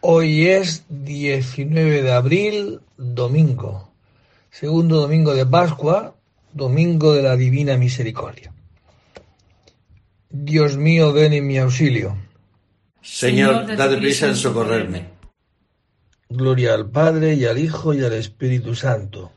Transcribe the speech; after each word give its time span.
Hoy 0.00 0.46
es 0.46 0.84
19 0.88 2.02
de 2.02 2.12
abril, 2.12 2.80
domingo, 2.96 3.90
segundo 4.48 5.00
domingo 5.00 5.34
de 5.34 5.44
Pascua, 5.44 6.14
domingo 6.52 7.14
de 7.14 7.22
la 7.22 7.34
Divina 7.34 7.76
Misericordia. 7.76 8.52
Dios 10.30 10.76
mío, 10.76 11.12
ven 11.12 11.32
en 11.32 11.46
mi 11.48 11.58
auxilio. 11.58 12.16
Señor, 13.02 13.76
date 13.76 13.96
prisa 13.96 14.28
en 14.28 14.36
socorrerme. 14.36 15.08
Gloria 16.28 16.74
al 16.74 16.88
Padre 16.88 17.34
y 17.34 17.46
al 17.46 17.58
Hijo 17.58 17.92
y 17.92 18.04
al 18.04 18.12
Espíritu 18.12 18.76
Santo. 18.76 19.32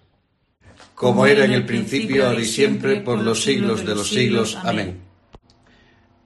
Como 0.94 1.26
era 1.26 1.46
en 1.46 1.54
el 1.54 1.66
principio, 1.66 2.28
ahora 2.28 2.42
y 2.42 2.46
siempre, 2.46 3.02
por 3.02 3.20
los 3.20 3.44
siglos 3.44 3.84
de 3.84 3.96
los 3.96 4.10
siglos. 4.10 4.56
Amén. 4.62 5.00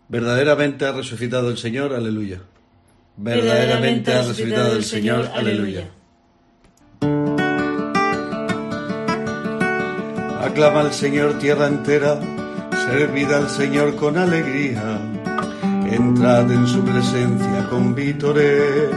Verdaderamente 0.09 0.85
ha 0.85 0.91
resucitado 0.91 1.49
el 1.49 1.57
Señor, 1.57 1.93
aleluya. 1.93 2.41
Verdaderamente 3.17 4.13
ha 4.13 4.21
resucitado 4.21 4.73
el 4.73 4.83
Señor, 4.83 5.29
aleluya. 5.33 5.85
Aclama 10.41 10.81
al 10.81 10.93
Señor 10.93 11.39
tierra 11.39 11.67
entera, 11.67 12.19
servid 12.87 13.31
al 13.31 13.49
Señor 13.49 13.95
con 13.95 14.17
alegría, 14.17 14.99
entrad 15.89 16.51
en 16.51 16.67
su 16.67 16.83
presencia 16.83 17.67
con 17.69 17.95
vítores. 17.95 18.91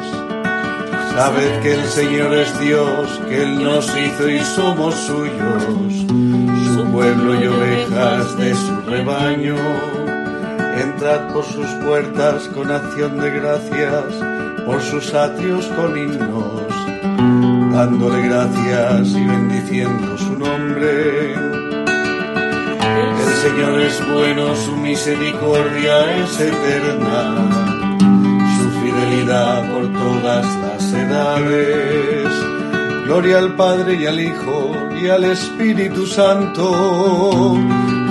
Sabed 1.14 1.62
que 1.62 1.74
el 1.74 1.84
Señor 1.84 2.34
es 2.34 2.60
Dios, 2.60 3.20
que 3.28 3.42
Él 3.42 3.62
nos 3.62 3.86
hizo 3.96 4.28
y 4.28 4.41
somos 4.41 4.94
suyos, 4.94 5.62
su 6.74 6.84
pueblo 6.92 7.41
y 7.41 7.46
ovejas 7.46 8.36
de 8.36 8.55
su 8.55 8.80
rebaño. 8.88 10.07
Entrad 10.98 11.32
por 11.32 11.44
sus 11.44 11.68
puertas 11.86 12.48
con 12.48 12.72
acción 12.72 13.20
de 13.20 13.30
gracias, 13.30 14.02
por 14.66 14.82
sus 14.82 15.14
atrios 15.14 15.64
con 15.76 15.96
himnos, 15.96 16.72
dándole 17.72 18.22
gracias 18.22 19.10
y 19.10 19.24
bendiciendo 19.24 20.18
su 20.18 20.36
nombre. 20.36 21.34
El 21.34 23.32
Señor 23.44 23.80
es 23.80 24.02
bueno, 24.12 24.56
su 24.56 24.74
misericordia 24.74 26.16
es 26.16 26.40
eterna, 26.40 27.46
su 28.58 28.68
fidelidad 28.80 29.72
por 29.72 29.92
todas 29.92 30.46
las 30.62 30.92
edades. 30.94 32.28
Gloria 33.05 33.38
al 33.38 33.55
Padre 33.55 33.94
y 33.94 34.06
al 34.06 34.18
Hijo 34.18 34.72
y 35.00 35.08
al 35.08 35.22
Espíritu 35.22 36.08
Santo 36.08 37.56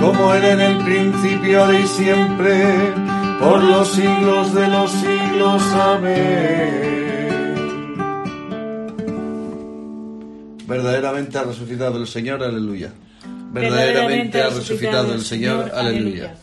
como 0.00 0.34
era 0.34 0.52
en 0.52 0.60
el 0.60 0.84
principio, 0.84 1.64
ahora 1.64 1.80
y 1.80 1.86
siempre, 1.86 2.64
por 3.40 3.62
los 3.62 3.88
siglos 3.88 4.54
de 4.54 4.68
los 4.68 4.90
siglos. 4.90 5.62
Amén. 5.74 6.88
Verdaderamente 10.66 11.38
ha 11.38 11.44
resucitado 11.44 11.98
el 11.98 12.06
Señor, 12.06 12.42
aleluya. 12.42 12.92
Verdaderamente 13.52 14.42
ha 14.42 14.50
resucitado 14.50 15.14
el 15.14 15.22
Señor, 15.22 15.72
aleluya. 15.74 16.34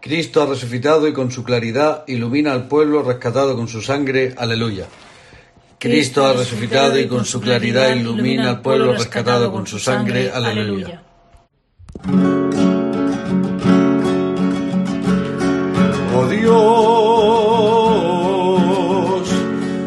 Cristo 0.00 0.42
ha 0.42 0.46
resucitado 0.46 1.06
y 1.06 1.12
con 1.12 1.30
su 1.30 1.44
claridad 1.44 2.02
ilumina 2.08 2.52
al 2.52 2.66
pueblo 2.66 3.04
rescatado 3.04 3.54
con 3.54 3.68
su 3.68 3.80
sangre, 3.80 4.34
aleluya. 4.36 4.86
Cristo 5.78 6.26
ha 6.26 6.32
resucitado 6.32 6.98
y 6.98 7.06
con 7.06 7.24
su 7.24 7.40
claridad 7.40 7.94
ilumina 7.94 8.50
al 8.50 8.62
pueblo 8.62 8.92
rescatado 8.92 9.52
con 9.52 9.66
su 9.66 9.78
sangre, 9.78 10.32
aleluya. 10.32 11.02
Oh 12.04 12.10
Dios, 16.28 16.48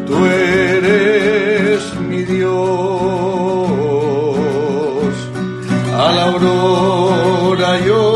tú 0.06 0.24
eres 0.24 1.94
mi 2.00 2.22
Dios. 2.22 2.56
A 5.94 6.12
la 6.12 6.24
aurora 6.24 7.80
yo 7.80 8.15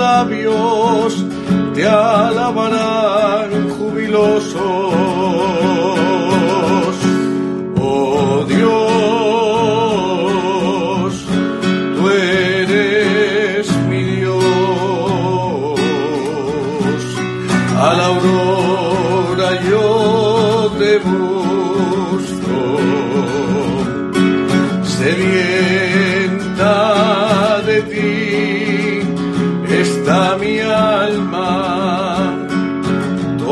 labios 0.00 1.12
te 1.74 1.86
alabarán 1.86 3.50
jubilosos. 3.76 4.54
Oh 7.78 8.44
Dios, 8.48 8.70
tú 11.96 12.02
eres 12.08 13.66
mi 13.88 14.02
Dios. 14.20 14.38
A 17.78 17.88
la 17.98 18.06
aurora 18.06 19.48
yo 19.68 19.84
te. 20.78 21.29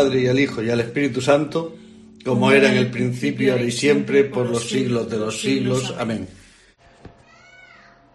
Padre 0.00 0.22
y 0.22 0.28
al 0.28 0.40
Hijo 0.40 0.62
y 0.62 0.70
al 0.70 0.80
Espíritu 0.80 1.20
Santo, 1.20 1.76
como 2.24 2.50
era 2.52 2.70
en 2.70 2.78
el 2.78 2.90
principio, 2.90 3.52
ahora 3.52 3.64
y 3.64 3.70
siempre, 3.70 4.24
por 4.24 4.48
los 4.48 4.66
siglos 4.66 5.10
de 5.10 5.18
los 5.18 5.38
siglos. 5.38 5.94
Amén. 5.98 6.26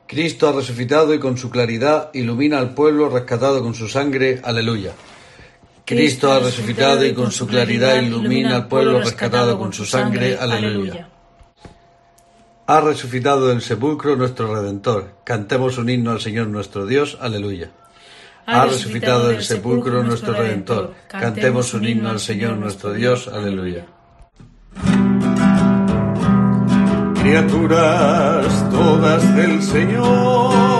Cristo 0.08 0.48
ha 0.50 0.54
resucitado 0.54 1.14
y 1.14 1.20
con 1.20 1.38
su 1.38 1.52
claridad 1.52 2.10
ilumina 2.14 2.58
al 2.58 2.74
pueblo 2.74 3.08
rescatado 3.10 3.62
con 3.62 3.76
su 3.76 3.88
sangre. 3.88 4.42
Aleluya. 4.44 4.94
Cristo 5.86 6.32
ha 6.32 6.40
resucitado 6.40 7.06
y 7.06 7.14
con 7.14 7.32
su 7.32 7.46
claridad 7.46 8.02
ilumina 8.02 8.56
al 8.56 8.68
pueblo 8.68 9.00
rescatado 9.00 9.60
con 9.60 9.72
su 9.72 9.86
sangre. 9.86 10.36
Aleluya. 10.36 11.08
Ha 12.66 12.82
resucitado 12.82 13.50
del 13.50 13.62
sepulcro 13.62 14.16
nuestro 14.16 14.56
Redentor. 14.56 15.18
Cantemos 15.24 15.78
un 15.78 15.90
himno 15.92 16.10
al 16.10 16.20
Señor 16.20 16.48
nuestro 16.48 16.88
Dios. 16.88 17.20
Aleluya. 17.22 17.70
Ha 18.46 18.66
resucitado 18.66 19.28
del 19.30 19.44
sepulcro 19.44 20.04
nuestro 20.04 20.34
Redentor. 20.34 20.94
Cantemos 21.08 21.74
un 21.74 21.88
himno 21.88 22.10
al 22.10 22.20
Señor 22.20 22.58
nuestro 22.58 22.94
Dios. 22.94 23.28
Aleluya. 23.28 23.86
Criaturas 27.22 28.70
todas 28.70 29.36
del 29.36 29.62
Señor 29.64 30.75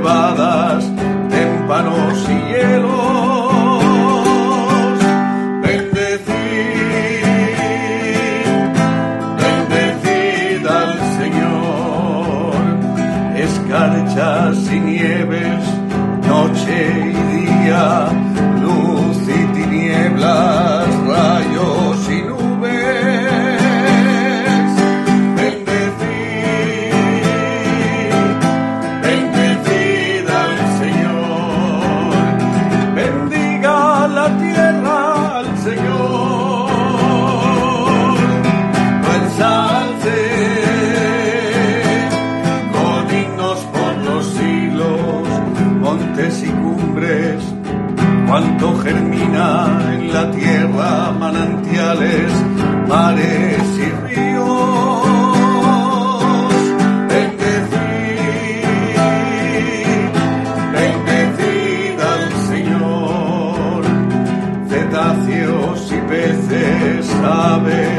nevada 0.00 0.49
sabe 67.20 67.89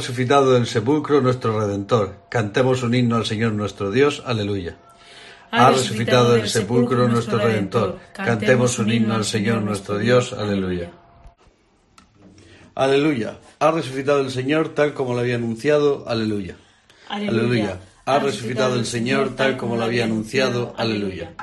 resucitado 0.00 0.54
del 0.54 0.66
sepulcro 0.66 1.20
nuestro 1.20 1.60
Redentor. 1.60 2.24
Cantemos 2.30 2.82
un 2.82 2.94
himno 2.94 3.16
al 3.16 3.26
Señor 3.26 3.52
nuestro 3.52 3.90
Dios. 3.90 4.22
Aleluya. 4.24 4.78
Ha 5.50 5.70
resucitado 5.70 6.32
del 6.32 6.48
sepulcro 6.48 7.06
nuestro 7.06 7.36
Redentor. 7.36 7.98
Cantemos 8.14 8.78
un 8.78 8.90
himno 8.90 9.14
al 9.14 9.26
Señor 9.26 9.60
nuestro 9.60 9.98
Dios. 9.98 10.32
Aleluya. 10.32 10.90
Aleluya. 12.74 13.36
Ha 13.58 13.70
resucitado 13.72 14.20
el 14.20 14.30
Señor 14.30 14.70
tal 14.70 14.94
como 14.94 15.12
lo 15.12 15.20
había 15.20 15.34
anunciado. 15.34 16.08
Aleluya. 16.08 16.56
Aleluya. 17.10 17.78
Ha 18.06 18.18
resucitado 18.20 18.76
el 18.76 18.86
Señor 18.86 19.36
tal 19.36 19.58
como 19.58 19.76
lo 19.76 19.84
había 19.84 20.04
anunciado. 20.04 20.74
Aleluya. 20.78 21.34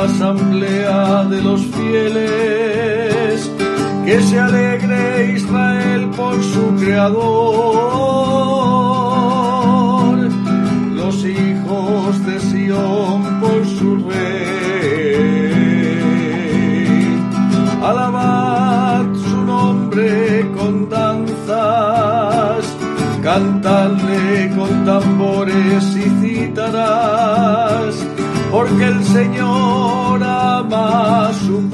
La 0.00 0.06
asamblea 0.06 1.24
de 1.24 1.42
los 1.42 1.60
fieles, 1.76 3.50
que 4.06 4.22
se 4.22 4.38
alegre 4.38 5.34
Israel 5.36 6.08
por 6.16 6.42
su 6.42 6.74
creador, 6.76 7.20
los 10.94 11.24
hijos 11.24 12.26
de 12.26 12.40
Sión 12.40 13.40
por 13.40 13.66
su 13.66 13.96
rey. 14.08 15.50
Alabad 17.82 19.04
su 19.28 19.36
nombre 19.42 20.50
con 20.56 20.88
danzas, 20.88 22.64
cantadle 23.22 24.50
con 24.56 24.84
tambores 24.86 25.84
y 25.94 26.08
citarás, 26.22 27.94
porque 28.50 28.84
el 28.84 29.04
Señor 29.04 29.89
σου 31.32 31.68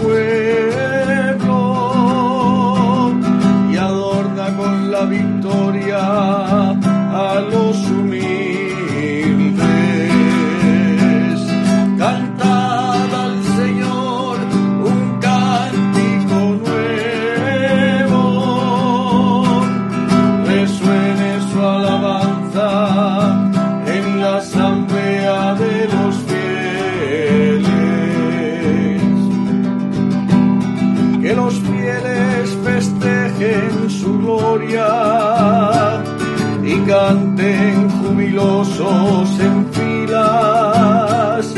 en 38.39 39.67
filas, 39.73 41.55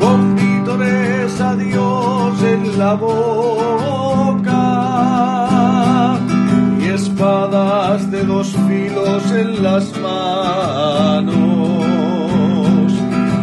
con 0.00 0.34
vítores 0.34 1.38
a 1.40 1.54
Dios 1.56 2.42
en 2.42 2.78
la 2.78 2.94
boca 2.94 4.58
y 6.80 6.88
espadas 6.88 8.10
de 8.10 8.24
dos 8.24 8.56
filos 8.66 9.30
en 9.32 9.62
las 9.62 9.92
manos 10.00 11.32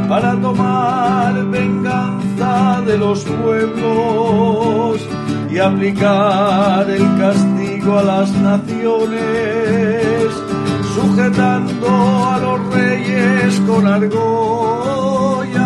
para 0.10 0.36
tomar 0.41 1.46
venganza 1.46 2.81
de 2.88 2.98
los 2.98 3.24
pueblos 3.24 5.08
y 5.51 5.60
aplicar 5.60 6.89
el 6.89 7.05
castigo 7.19 8.00
a 8.00 8.03
las 8.03 8.31
naciones, 8.31 9.19
sujetando 11.20 11.88
a 12.32 12.40
los 12.40 12.74
reyes 12.74 13.60
con 13.68 13.86
argollas, 13.86 15.60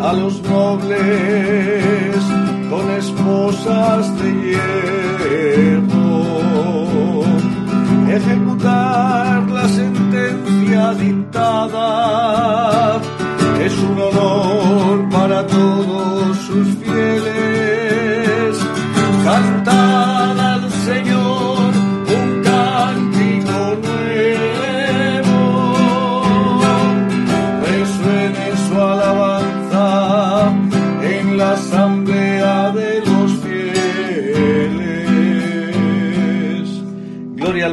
a 0.00 0.12
los 0.12 0.40
nobles 0.42 2.14
con 2.70 2.90
esposas 2.90 4.16
de 4.20 4.32
hierro 4.44 6.22
ejecutar 8.08 9.50
la 9.50 9.68
sentencia 9.68 10.94
dictada 10.94 11.90
es 13.60 13.76
un 13.78 13.98
honor 13.98 15.08
para 15.10 15.46
todos 15.46 16.36
sus 16.38 16.68
fieles. 16.76 17.51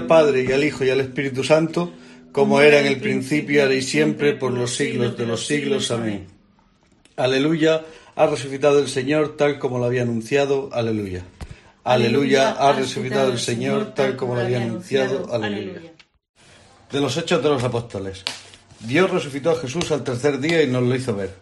Padre 0.10 0.44
y 0.44 0.52
al 0.52 0.64
Hijo 0.64 0.84
y 0.84 0.90
al 0.90 1.00
Espíritu 1.00 1.44
Santo, 1.44 1.94
como 2.32 2.62
era 2.62 2.80
en 2.80 2.88
el 2.88 3.00
principio, 3.00 3.62
ahora 3.62 3.76
y 3.76 3.84
siempre, 3.84 4.34
por 4.34 4.52
los 4.52 4.76
siglos 4.76 5.16
de 5.16 5.26
los 5.28 5.46
siglos. 5.46 5.92
Amén. 5.92 6.28
Aleluya, 7.16 7.86
ha 8.16 8.26
resucitado 8.26 8.80
el 8.80 8.88
Señor 8.88 9.38
tal 9.38 9.60
como 9.60 9.78
lo 9.78 9.86
había 9.86 10.02
anunciado. 10.02 10.70
Aleluya. 10.74 11.24
Aleluya, 11.84 12.52
ha 12.52 12.74
resucitado 12.74 13.32
el 13.32 13.40
Señor 13.40 13.94
tal 13.94 14.16
como 14.16 14.34
lo 14.34 14.42
había 14.42 14.62
anunciado. 14.64 15.32
Aleluya. 15.32 15.94
De 16.92 17.00
los 17.00 17.16
Hechos 17.16 17.44
de 17.44 17.50
los 17.50 17.64
Apóstoles. 17.64 18.24
Dios 18.80 19.12
resucitó 19.12 19.52
a 19.52 19.58
Jesús 19.58 19.92
al 19.92 20.04
tercer 20.04 20.40
día 20.40 20.64
y 20.64 20.68
nos 20.68 20.84
lo 20.84 20.96
hizo 20.96 21.16
ver. 21.16 21.36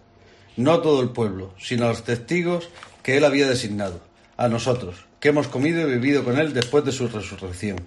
No 0.57 0.73
a 0.73 0.81
todo 0.81 1.01
el 1.01 1.09
pueblo, 1.09 1.53
sino 1.57 1.85
a 1.85 1.89
los 1.89 2.03
testigos 2.03 2.69
que 3.01 3.15
él 3.15 3.23
había 3.23 3.47
designado, 3.47 4.01
a 4.35 4.49
nosotros, 4.49 5.05
que 5.21 5.29
hemos 5.29 5.47
comido 5.47 5.79
y 5.79 5.85
bebido 5.85 6.25
con 6.25 6.37
él 6.37 6.53
después 6.53 6.83
de 6.83 6.91
su 6.91 7.07
resurrección. 7.07 7.77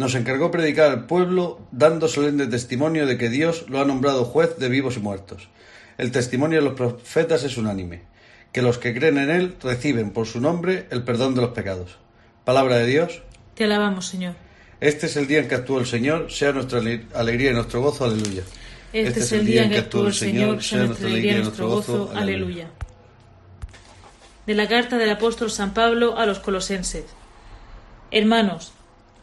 Nos 0.00 0.14
encargó 0.14 0.50
predicar 0.50 0.90
al 0.90 1.04
pueblo, 1.04 1.60
dando 1.72 2.08
solemne 2.08 2.46
testimonio 2.46 3.04
de 3.04 3.18
que 3.18 3.28
Dios 3.28 3.66
lo 3.68 3.82
ha 3.82 3.84
nombrado 3.84 4.24
juez 4.24 4.56
de 4.56 4.70
vivos 4.70 4.96
y 4.96 5.00
muertos. 5.00 5.50
El 5.98 6.10
testimonio 6.10 6.58
de 6.60 6.64
los 6.64 6.72
profetas 6.72 7.44
es 7.44 7.58
unánime, 7.58 8.04
que 8.50 8.62
los 8.62 8.78
que 8.78 8.94
creen 8.94 9.18
en 9.18 9.28
Él 9.28 9.56
reciben 9.62 10.12
por 10.12 10.26
su 10.26 10.40
nombre 10.40 10.86
el 10.90 11.02
perdón 11.04 11.34
de 11.34 11.42
los 11.42 11.50
pecados. 11.50 11.98
Palabra 12.46 12.76
de 12.76 12.86
Dios. 12.86 13.20
Te 13.54 13.64
alabamos, 13.64 14.06
Señor. 14.06 14.36
Este 14.80 15.04
es 15.04 15.18
el 15.18 15.26
día 15.26 15.40
en 15.40 15.48
que 15.48 15.56
actuó 15.56 15.78
el 15.78 15.84
Señor, 15.86 16.32
sea 16.32 16.52
nuestra 16.52 16.78
ale- 16.78 17.04
alegría 17.14 17.50
y 17.50 17.54
nuestro 17.54 17.82
gozo. 17.82 18.06
Aleluya. 18.06 18.44
Este, 18.94 19.20
es 19.20 19.32
el 19.32 19.44
día 19.44 19.64
en 19.64 19.70
que 19.70 19.76
actuó 19.80 20.06
el 20.06 20.14
Señor, 20.14 20.62
sea 20.62 20.84
nuestra 20.84 21.08
alegría 21.08 21.40
y 21.40 21.42
nuestro 21.42 21.68
gozo. 21.68 22.10
Aleluya. 22.14 22.70
De 24.46 24.54
la 24.54 24.66
carta 24.66 24.96
del 24.96 25.10
apóstol 25.10 25.50
San 25.50 25.74
Pablo 25.74 26.16
a 26.16 26.24
los 26.24 26.38
colosenses. 26.38 27.04
Hermanos, 28.10 28.72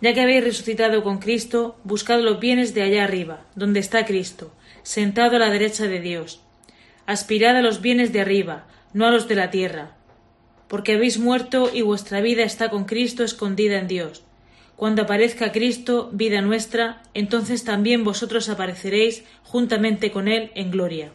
ya 0.02 0.14
que 0.14 0.22
habéis 0.22 0.44
resucitado 0.44 1.04
con 1.04 1.18
Cristo, 1.20 1.78
buscad 1.84 2.22
los 2.22 2.40
bienes 2.40 2.74
de 2.74 2.84
allá 2.84 3.04
arriba, 3.04 3.46
donde 3.56 3.80
está 3.80 4.06
Cristo, 4.06 4.54
sentado 4.84 5.38
a 5.38 5.40
la 5.40 5.50
derecha 5.50 5.88
de 5.88 6.00
Dios. 6.00 6.42
Aspirad 7.06 7.56
a 7.56 7.62
los 7.62 7.82
bienes 7.82 8.14
de 8.14 8.22
arriba, 8.22 8.68
no 8.94 9.06
a 9.06 9.12
los 9.12 9.28
de 9.28 9.36
la 9.36 9.50
tierra, 9.50 9.96
porque 10.68 10.94
habéis 10.94 11.20
muerto 11.20 11.70
y 11.74 11.82
vuestra 11.82 12.22
vida 12.22 12.44
está 12.44 12.70
con 12.70 12.86
Cristo 12.86 13.24
escondida 13.24 13.80
en 13.80 13.88
Dios. 13.88 14.24
Cuando 14.76 15.02
aparezca 15.02 15.52
Cristo, 15.52 16.10
vida 16.14 16.42
nuestra, 16.42 17.02
entonces 17.16 17.64
también 17.64 18.04
vosotros 18.04 18.48
apareceréis 18.50 19.24
juntamente 19.44 20.12
con 20.12 20.28
Él 20.28 20.52
en 20.54 20.70
gloria. 20.70 21.12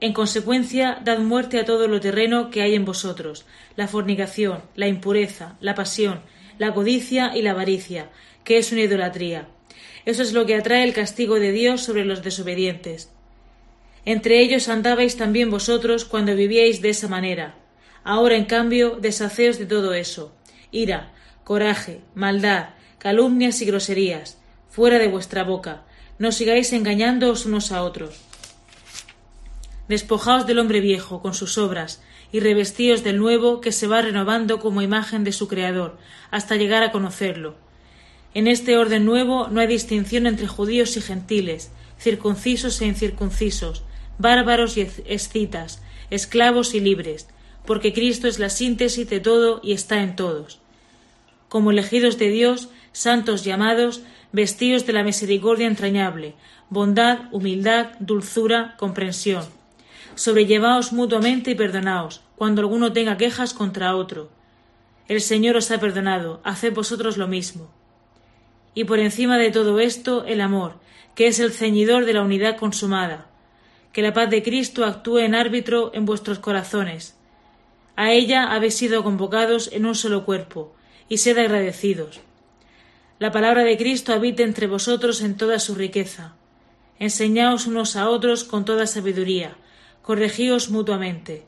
En 0.00 0.12
consecuencia, 0.12 1.00
dad 1.02 1.20
muerte 1.20 1.58
a 1.58 1.64
todo 1.64 1.88
lo 1.88 2.00
terreno 2.00 2.50
que 2.50 2.60
hay 2.60 2.74
en 2.74 2.84
vosotros, 2.84 3.46
la 3.76 3.88
fornicación, 3.88 4.60
la 4.74 4.88
impureza, 4.88 5.56
la 5.60 5.74
pasión, 5.74 6.20
la 6.58 6.74
codicia 6.74 7.36
y 7.36 7.42
la 7.42 7.52
avaricia, 7.52 8.10
que 8.44 8.58
es 8.58 8.72
una 8.72 8.82
idolatría. 8.82 9.48
Eso 10.04 10.22
es 10.22 10.32
lo 10.32 10.46
que 10.46 10.54
atrae 10.54 10.84
el 10.84 10.92
castigo 10.92 11.40
de 11.40 11.52
Dios 11.52 11.82
sobre 11.82 12.04
los 12.04 12.22
desobedientes. 12.22 13.10
Entre 14.04 14.40
ellos 14.40 14.68
andabais 14.68 15.16
también 15.16 15.50
vosotros 15.50 16.04
cuando 16.04 16.36
vivíais 16.36 16.80
de 16.80 16.90
esa 16.90 17.08
manera. 17.08 17.56
Ahora, 18.04 18.36
en 18.36 18.44
cambio, 18.44 18.98
deshaceos 19.00 19.58
de 19.58 19.66
todo 19.66 19.94
eso. 19.94 20.32
Ira, 20.70 21.12
coraje, 21.42 22.00
maldad, 22.14 22.70
calumnias 22.98 23.60
y 23.62 23.66
groserías, 23.66 24.38
fuera 24.68 24.98
de 25.00 25.08
vuestra 25.08 25.42
boca. 25.42 25.82
No 26.18 26.30
sigáis 26.30 26.72
engañándoos 26.72 27.46
unos 27.46 27.72
a 27.72 27.82
otros. 27.82 28.20
Despojaos 29.88 30.46
del 30.46 30.60
hombre 30.60 30.80
viejo 30.80 31.20
con 31.20 31.34
sus 31.34 31.58
obras 31.58 32.00
y 32.32 32.40
revestíos 32.40 33.04
del 33.04 33.18
nuevo 33.18 33.60
que 33.60 33.72
se 33.72 33.86
va 33.86 34.02
renovando 34.02 34.58
como 34.60 34.82
imagen 34.82 35.24
de 35.24 35.32
su 35.32 35.48
Creador, 35.48 35.96
hasta 36.30 36.56
llegar 36.56 36.82
a 36.82 36.92
conocerlo. 36.92 37.54
En 38.34 38.48
este 38.48 38.76
orden 38.76 39.04
nuevo 39.04 39.48
no 39.48 39.60
hay 39.60 39.66
distinción 39.66 40.26
entre 40.26 40.46
judíos 40.46 40.96
y 40.96 41.00
gentiles, 41.00 41.70
circuncisos 41.98 42.80
e 42.80 42.86
incircuncisos, 42.86 43.82
bárbaros 44.18 44.76
y 44.76 44.88
escitas, 45.06 45.82
esclavos 46.10 46.74
y 46.74 46.80
libres, 46.80 47.28
porque 47.64 47.92
Cristo 47.92 48.28
es 48.28 48.38
la 48.38 48.50
síntesis 48.50 49.08
de 49.08 49.20
todo 49.20 49.60
y 49.62 49.72
está 49.72 50.02
en 50.02 50.16
todos. 50.16 50.60
Como 51.48 51.70
elegidos 51.70 52.18
de 52.18 52.28
Dios, 52.28 52.68
santos 52.92 53.44
llamados, 53.44 54.02
vestidos 54.32 54.86
de 54.86 54.92
la 54.92 55.02
misericordia 55.02 55.66
entrañable, 55.66 56.34
bondad, 56.70 57.20
humildad, 57.32 57.92
dulzura, 58.00 58.74
comprensión. 58.78 59.44
Sobrellevaos 60.16 60.92
mutuamente 60.92 61.52
y 61.52 61.54
perdonaos, 61.54 62.22
cuando 62.34 62.62
alguno 62.62 62.92
tenga 62.92 63.16
quejas 63.16 63.54
contra 63.54 63.94
otro. 63.94 64.28
El 65.06 65.20
Señor 65.20 65.56
os 65.56 65.70
ha 65.70 65.78
perdonado, 65.78 66.40
haced 66.42 66.74
vosotros 66.74 67.16
lo 67.16 67.28
mismo. 67.28 67.70
y 68.74 68.84
por 68.84 68.98
encima 68.98 69.38
de 69.38 69.50
todo 69.50 69.80
esto 69.80 70.24
el 70.26 70.42
amor, 70.42 70.74
que 71.14 71.28
es 71.28 71.40
el 71.40 71.50
ceñidor 71.50 72.04
de 72.04 72.12
la 72.12 72.20
unidad 72.20 72.58
consumada. 72.58 73.26
Que 73.94 74.02
la 74.02 74.12
paz 74.12 74.28
de 74.28 74.42
Cristo 74.42 74.84
actúe 74.84 75.20
en 75.20 75.34
árbitro 75.34 75.90
en 75.94 76.04
vuestros 76.04 76.38
corazones. 76.40 77.16
A 77.96 78.12
ella 78.12 78.52
habéis 78.52 78.74
sido 78.74 79.02
convocados 79.02 79.70
en 79.72 79.86
un 79.86 79.94
solo 79.94 80.26
cuerpo, 80.26 80.74
y 81.08 81.16
sed 81.16 81.38
agradecidos. 81.38 82.20
La 83.18 83.32
palabra 83.32 83.64
de 83.64 83.78
Cristo 83.78 84.12
habite 84.12 84.42
entre 84.42 84.66
vosotros 84.66 85.22
en 85.22 85.38
toda 85.38 85.58
su 85.58 85.74
riqueza. 85.74 86.34
Enseñaos 86.98 87.66
unos 87.66 87.96
a 87.96 88.10
otros 88.10 88.44
con 88.44 88.66
toda 88.66 88.86
sabiduría, 88.86 89.56
corregíos 90.06 90.70
mutuamente. 90.70 91.42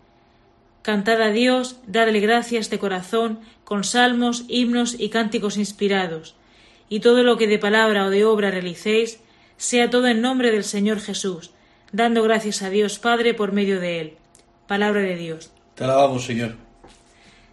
Cantad 0.83 1.23
a 1.23 1.31
Dios, 1.31 1.77
dadle 1.87 2.19
gracias 2.19 2.71
de 2.71 2.81
corazón, 2.81 3.39
con 3.63 3.85
salmos, 3.85 4.45
himnos 4.49 4.97
y 4.99 5.11
cánticos 5.11 5.57
inspirados, 5.57 6.35
y 6.89 6.99
todo 6.99 7.23
lo 7.23 7.37
que 7.37 7.47
de 7.47 7.61
palabra 7.61 8.05
o 8.05 8.11
de 8.11 8.25
obra 8.25 8.51
realicéis, 8.51 9.21
sea 9.59 9.91
todo 9.91 10.09
en 10.09 10.23
nombre 10.23 10.51
del 10.51 10.65
Señor 10.65 10.99
Jesús, 10.99 11.53
dando 11.93 12.25
gracias 12.25 12.63
a 12.63 12.71
Dios 12.71 12.99
Padre 12.99 13.33
por 13.33 13.53
medio 13.53 13.79
de 13.79 14.01
él. 14.01 14.15
Palabra 14.67 15.03
de 15.03 15.15
Dios. 15.15 15.53
Te 15.77 15.85
alabamos, 15.85 16.25
Señor. 16.25 16.57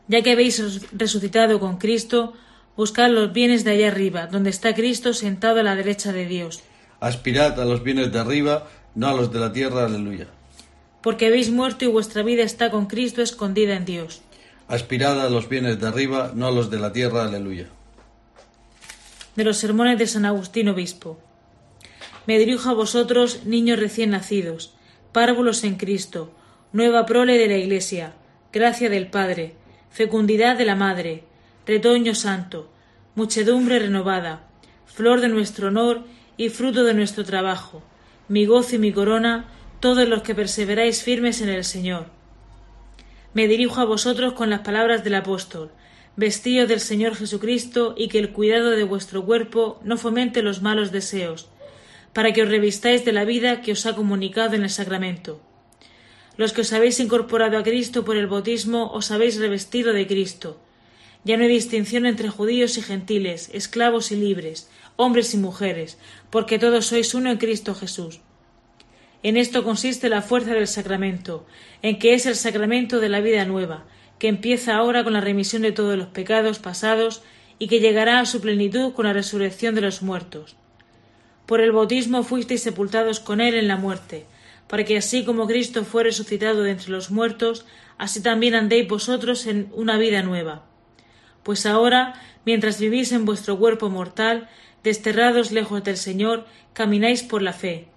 Ya 0.08 0.24
que 0.24 0.32
habéis 0.32 0.90
resucitado 0.92 1.60
con 1.60 1.78
Cristo, 1.78 2.34
buscad 2.76 3.12
los 3.12 3.32
bienes 3.32 3.64
de 3.64 3.72
allá 3.72 3.90
arriba, 3.90 4.26
donde 4.26 4.50
está 4.50 4.74
Cristo 4.74 5.14
sentado 5.14 5.60
a 5.60 5.64
la 5.64 5.76
derecha 5.76 6.12
de 6.12 6.26
Dios. 6.26 6.64
Aspirad 7.00 7.60
a 7.60 7.66
los 7.66 7.84
bienes 7.84 8.12
de 8.12 8.18
arriba, 8.18 8.68
no 8.96 9.10
a 9.10 9.14
los 9.14 9.32
de 9.32 9.40
la 9.40 9.54
tierra. 9.54 9.86
Aleluya. 9.86 10.30
Porque 11.06 11.28
habéis 11.28 11.52
muerto 11.52 11.86
y 11.86 11.88
vuestra 11.88 12.24
vida 12.24 12.42
está 12.42 12.72
con 12.72 12.88
Cristo 12.88 13.22
escondida 13.22 13.76
en 13.76 13.86
Dios. 13.86 14.24
Aspirad 14.68 15.22
a 15.22 15.30
los 15.30 15.48
bienes 15.48 15.80
de 15.80 15.88
arriba, 15.88 16.32
no 16.34 16.48
a 16.48 16.52
los 16.52 16.72
de 16.72 16.80
la 16.80 16.92
tierra. 16.94 17.26
Aleluya. 17.26 17.68
De 19.36 19.44
los 19.44 19.58
sermones 19.58 20.00
de 20.00 20.08
San 20.08 20.26
Agustín 20.26 20.68
Obispo. 20.68 21.20
Me 22.26 22.40
dirijo 22.40 22.72
a 22.72 22.74
vosotros, 22.74 23.42
niños 23.46 23.80
recién 23.80 24.10
nacidos, 24.10 24.74
párvulos 25.12 25.64
en 25.64 25.76
Cristo, 25.76 26.34
nueva 26.74 27.06
prole 27.06 27.38
de 27.38 27.50
la 27.50 27.58
Iglesia, 27.58 28.16
gracia 28.52 28.90
del 28.90 29.06
Padre, 29.06 29.54
fecundidad 29.92 30.58
de 30.58 30.66
la 30.66 30.76
Madre, 30.76 31.24
retoño 31.68 32.16
santo, 32.16 32.72
muchedumbre 33.14 33.78
renovada, 33.78 34.48
flor 34.88 35.22
de 35.22 35.28
nuestro 35.28 35.68
honor 35.68 36.02
y 36.36 36.50
fruto 36.50 36.84
de 36.84 36.96
nuestro 36.96 37.24
trabajo, 37.24 37.84
mi 38.28 38.48
gozo 38.48 38.78
y 38.78 38.80
mi 38.80 38.92
corona, 38.92 39.52
todos 39.86 40.10
los 40.10 40.24
que 40.24 40.34
perseveráis 40.34 41.04
firmes 41.04 41.42
en 41.42 41.50
el 41.50 41.64
Señor. 41.64 42.08
Me 43.36 43.48
dirijo 43.48 43.82
a 43.82 43.86
vosotros 43.86 44.34
con 44.34 44.50
las 44.50 44.62
palabras 44.62 45.04
del 45.04 45.14
apóstol, 45.14 45.70
vestíos 46.16 46.68
del 46.68 46.80
Señor 46.80 47.16
Jesucristo 47.16 47.94
y 47.96 48.08
que 48.08 48.18
el 48.18 48.32
cuidado 48.32 48.72
de 48.72 48.84
vuestro 48.84 49.24
cuerpo 49.24 49.80
no 49.84 49.98
fomente 49.98 50.42
los 50.42 50.64
malos 50.64 50.92
deseos, 50.92 51.50
para 52.14 52.34
que 52.34 52.42
os 52.42 52.50
revistáis 52.50 53.06
de 53.06 53.14
la 53.14 53.26
vida 53.26 53.62
que 53.62 53.74
os 53.74 53.86
ha 53.86 53.96
comunicado 53.96 54.56
en 54.56 54.64
el 54.64 54.72
sacramento. 54.72 55.40
Los 56.36 56.52
que 56.52 56.62
os 56.62 56.74
habéis 56.74 57.00
incorporado 57.00 57.60
a 57.60 57.64
Cristo 57.64 58.04
por 58.04 58.18
el 58.18 58.26
bautismo 58.26 58.90
os 58.92 59.12
habéis 59.12 59.38
revestido 59.38 59.94
de 59.94 60.08
Cristo. 60.08 60.60
Ya 61.26 61.38
no 61.38 61.44
hay 61.44 61.50
distinción 61.50 62.08
entre 62.08 62.30
judíos 62.30 62.80
y 62.80 62.82
gentiles, 62.82 63.52
esclavos 63.54 64.12
y 64.12 64.16
libres, 64.16 64.68
hombres 64.96 65.36
y 65.36 65.38
mujeres, 65.38 66.00
porque 66.32 66.58
todos 66.58 66.88
sois 66.88 67.14
uno 67.14 67.30
en 67.30 67.38
Cristo 67.38 67.76
Jesús. 67.76 68.22
En 69.26 69.38
esto 69.38 69.64
consiste 69.64 70.08
la 70.08 70.22
fuerza 70.22 70.54
del 70.54 70.68
sacramento, 70.68 71.48
en 71.82 71.98
que 71.98 72.14
es 72.14 72.28
el 72.28 72.36
sacramento 72.36 73.00
de 73.00 73.10
la 73.10 73.22
vida 73.22 73.44
nueva, 73.44 73.84
que 74.20 74.28
empieza 74.28 74.76
ahora 74.76 75.04
con 75.04 75.14
la 75.14 75.20
remisión 75.20 75.64
de 75.64 75.72
todos 75.72 75.98
los 75.98 76.10
pecados 76.10 76.60
pasados 76.60 77.24
y 77.58 77.68
que 77.68 77.80
llegará 77.80 78.20
a 78.20 78.28
su 78.28 78.40
plenitud 78.40 78.94
con 78.94 79.08
la 79.08 79.14
resurrección 79.14 79.74
de 79.74 79.82
los 79.82 80.04
muertos. 80.04 80.56
Por 81.48 81.60
el 81.60 81.72
bautismo 81.72 82.22
fuisteis 82.22 82.62
sepultados 82.62 83.20
con 83.20 83.42
él 83.42 83.56
en 83.56 83.68
la 83.68 83.78
muerte, 83.78 84.28
para 84.68 84.84
que 84.84 84.96
así 84.96 85.26
como 85.26 85.48
Cristo 85.48 85.86
fue 85.86 86.04
resucitado 86.04 86.62
de 86.62 86.70
entre 86.70 86.92
los 86.92 87.10
muertos, 87.10 87.66
así 87.98 88.22
también 88.22 88.54
andéis 88.54 88.88
vosotros 88.88 89.48
en 89.48 89.70
una 89.74 89.98
vida 89.98 90.22
nueva. 90.22 90.68
Pues 91.42 91.66
ahora, 91.66 92.22
mientras 92.46 92.80
vivís 92.80 93.12
en 93.12 93.26
vuestro 93.26 93.58
cuerpo 93.58 93.90
mortal, 93.90 94.50
desterrados 94.84 95.52
lejos 95.52 95.84
del 95.84 95.98
Señor, 95.98 96.46
camináis 96.74 97.24
por 97.24 97.42
la 97.42 97.54
fe. 97.54 97.88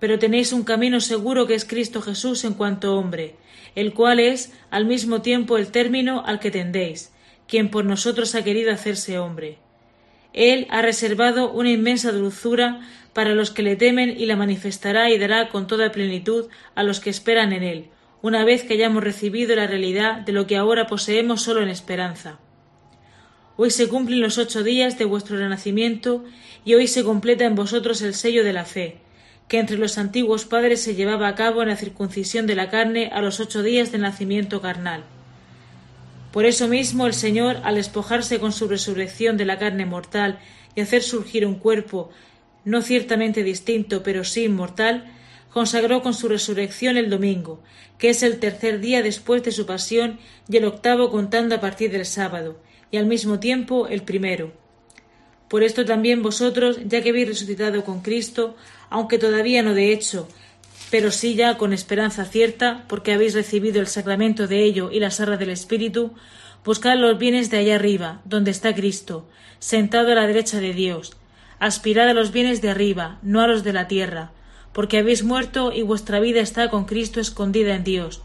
Pero 0.00 0.18
tenéis 0.18 0.52
un 0.52 0.64
camino 0.64 1.00
seguro 1.00 1.46
que 1.46 1.54
es 1.54 1.64
Cristo 1.64 2.02
Jesús 2.02 2.44
en 2.44 2.54
cuanto 2.54 2.96
hombre, 2.96 3.36
el 3.74 3.92
cual 3.92 4.20
es 4.20 4.52
al 4.70 4.86
mismo 4.86 5.22
tiempo 5.22 5.58
el 5.58 5.68
término 5.68 6.24
al 6.24 6.40
que 6.40 6.50
tendéis, 6.50 7.12
quien 7.46 7.70
por 7.70 7.84
nosotros 7.84 8.34
ha 8.34 8.44
querido 8.44 8.72
hacerse 8.72 9.18
hombre. 9.18 9.58
Él 10.32 10.66
ha 10.70 10.82
reservado 10.82 11.50
una 11.50 11.70
inmensa 11.70 12.12
dulzura 12.12 12.80
para 13.12 13.34
los 13.34 13.50
que 13.50 13.62
le 13.62 13.76
temen 13.76 14.10
y 14.10 14.26
la 14.26 14.36
manifestará 14.36 15.10
y 15.10 15.18
dará 15.18 15.48
con 15.48 15.66
toda 15.66 15.90
plenitud 15.90 16.48
a 16.74 16.84
los 16.84 17.00
que 17.00 17.10
esperan 17.10 17.52
en 17.52 17.62
Él, 17.62 17.86
una 18.22 18.44
vez 18.44 18.62
que 18.62 18.74
hayamos 18.74 19.02
recibido 19.02 19.56
la 19.56 19.66
realidad 19.66 20.20
de 20.20 20.32
lo 20.32 20.46
que 20.46 20.56
ahora 20.56 20.86
poseemos 20.86 21.42
solo 21.42 21.62
en 21.62 21.68
esperanza. 21.68 22.38
Hoy 23.56 23.70
se 23.70 23.88
cumplen 23.88 24.20
los 24.20 24.38
ocho 24.38 24.62
días 24.62 24.98
de 24.98 25.04
vuestro 25.04 25.36
renacimiento 25.36 26.24
y 26.64 26.74
hoy 26.74 26.86
se 26.86 27.02
completa 27.02 27.44
en 27.44 27.56
vosotros 27.56 28.02
el 28.02 28.14
sello 28.14 28.44
de 28.44 28.52
la 28.52 28.64
fe, 28.64 28.98
que 29.48 29.58
entre 29.58 29.78
los 29.78 29.98
antiguos 29.98 30.44
padres 30.44 30.82
se 30.82 30.94
llevaba 30.94 31.26
a 31.26 31.34
cabo 31.34 31.62
en 31.62 31.68
la 31.68 31.76
circuncisión 31.76 32.46
de 32.46 32.54
la 32.54 32.70
carne 32.70 33.10
a 33.12 33.20
los 33.22 33.40
ocho 33.40 33.62
días 33.62 33.90
del 33.90 34.02
nacimiento 34.02 34.60
carnal. 34.60 35.04
Por 36.32 36.44
eso 36.44 36.68
mismo 36.68 37.06
el 37.06 37.14
Señor, 37.14 37.56
al 37.64 37.76
despojarse 37.76 38.38
con 38.38 38.52
su 38.52 38.68
resurrección 38.68 39.38
de 39.38 39.46
la 39.46 39.58
carne 39.58 39.86
mortal 39.86 40.38
y 40.74 40.82
hacer 40.82 41.02
surgir 41.02 41.46
un 41.46 41.54
cuerpo 41.54 42.10
no 42.64 42.82
ciertamente 42.82 43.42
distinto, 43.42 44.02
pero 44.02 44.24
sí 44.24 44.44
inmortal, 44.44 45.10
consagró 45.50 46.02
con 46.02 46.12
su 46.12 46.28
resurrección 46.28 46.98
el 46.98 47.08
domingo, 47.08 47.62
que 47.96 48.10
es 48.10 48.22
el 48.22 48.38
tercer 48.38 48.80
día 48.80 49.02
después 49.02 49.42
de 49.42 49.52
su 49.52 49.64
pasión 49.64 50.18
y 50.48 50.58
el 50.58 50.66
octavo 50.66 51.10
contando 51.10 51.54
a 51.54 51.60
partir 51.60 51.90
del 51.90 52.04
sábado, 52.04 52.60
y 52.90 52.98
al 52.98 53.06
mismo 53.06 53.40
tiempo 53.40 53.88
el 53.88 54.02
primero. 54.02 54.52
Por 55.48 55.62
esto 55.62 55.86
también 55.86 56.22
vosotros, 56.22 56.78
ya 56.84 57.02
que 57.02 57.08
habéis 57.08 57.28
resucitado 57.28 57.82
con 57.84 58.02
Cristo, 58.02 58.54
aunque 58.90 59.18
todavía 59.18 59.62
no 59.62 59.74
de 59.74 59.92
hecho, 59.92 60.28
pero 60.90 61.10
sí 61.10 61.34
ya 61.34 61.58
con 61.58 61.72
esperanza 61.72 62.24
cierta, 62.24 62.84
porque 62.88 63.12
habéis 63.12 63.34
recibido 63.34 63.80
el 63.80 63.86
sacramento 63.86 64.46
de 64.46 64.64
ello 64.64 64.90
y 64.90 65.00
las 65.00 65.20
arras 65.20 65.38
del 65.38 65.50
Espíritu, 65.50 66.12
buscad 66.64 66.96
los 66.96 67.18
bienes 67.18 67.50
de 67.50 67.58
allá 67.58 67.76
arriba, 67.76 68.20
donde 68.24 68.50
está 68.50 68.74
Cristo, 68.74 69.26
sentado 69.58 70.12
a 70.12 70.14
la 70.14 70.26
derecha 70.26 70.60
de 70.60 70.72
Dios. 70.72 71.16
Aspirad 71.58 72.08
a 72.08 72.14
los 72.14 72.32
bienes 72.32 72.62
de 72.62 72.70
arriba, 72.70 73.18
no 73.22 73.40
a 73.40 73.46
los 73.46 73.64
de 73.64 73.72
la 73.72 73.88
tierra, 73.88 74.32
porque 74.72 74.98
habéis 74.98 75.24
muerto 75.24 75.72
y 75.72 75.82
vuestra 75.82 76.20
vida 76.20 76.40
está 76.40 76.70
con 76.70 76.84
Cristo 76.84 77.20
escondida 77.20 77.74
en 77.74 77.84
Dios. 77.84 78.22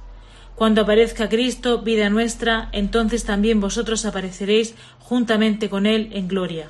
Cuando 0.56 0.82
aparezca 0.82 1.30
Cristo, 1.30 1.82
vida 1.82 2.10
nuestra, 2.10 2.70
entonces 2.74 3.24
también 3.24 3.60
vosotros 3.60 4.06
apareceréis 4.06 4.76
juntamente 5.00 5.68
con 5.68 5.86
Él 5.86 6.12
en 6.14 6.28
gloria. 6.28 6.70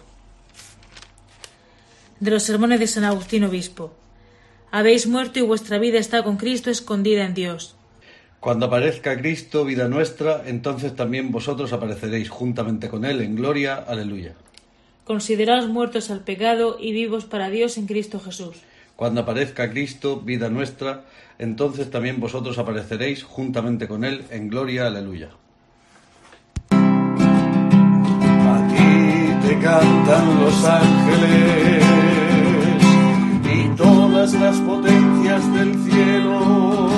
De 2.24 2.32
los 2.32 2.44
sermones 2.44 2.80
de 2.80 2.88
San 2.88 3.04
Agustín 3.04 3.44
Obispo. 3.44 3.92
Habéis 4.72 5.08
muerto 5.08 5.40
y 5.40 5.42
vuestra 5.42 5.78
vida 5.78 6.00
está 6.00 6.24
con 6.24 6.38
Cristo 6.38 6.72
escondida 6.72 7.26
en 7.26 7.34
Dios. 7.34 7.76
Cuando 8.40 8.68
aparezca 8.68 9.18
Cristo, 9.18 9.66
vida 9.66 9.90
nuestra, 9.90 10.44
entonces 10.46 10.96
también 10.96 11.34
vosotros 11.34 11.74
apareceréis 11.74 12.30
juntamente 12.30 12.88
con 12.88 13.04
Él 13.04 13.20
en 13.20 13.36
gloria. 13.36 13.76
Aleluya. 13.76 14.36
Consideraos 15.04 15.68
muertos 15.68 16.10
al 16.12 16.22
pecado 16.22 16.78
y 16.80 16.94
vivos 16.94 17.26
para 17.26 17.50
Dios 17.50 17.78
en 17.78 17.88
Cristo 17.88 18.22
Jesús. 18.22 18.56
Cuando 18.96 19.20
aparezca 19.20 19.70
Cristo, 19.70 20.22
vida 20.22 20.48
nuestra, 20.48 21.04
entonces 21.40 21.92
también 21.92 22.22
vosotros 22.22 22.58
apareceréis 22.58 23.22
juntamente 23.24 23.90
con 23.90 24.06
Él 24.06 24.24
en 24.30 24.48
gloria. 24.48 24.88
Aleluya. 24.88 25.28
A 26.70 28.68
ti 28.70 29.46
te 29.46 29.60
cantan 29.60 30.40
los 30.40 30.64
ángeles 30.64 32.13
todas 33.76 34.34
las 34.34 34.58
potencias 34.58 35.54
del 35.54 35.74
cielo. 35.84 36.90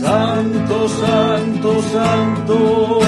Santo, 0.00 0.88
santo, 0.88 1.82
santo, 1.92 3.00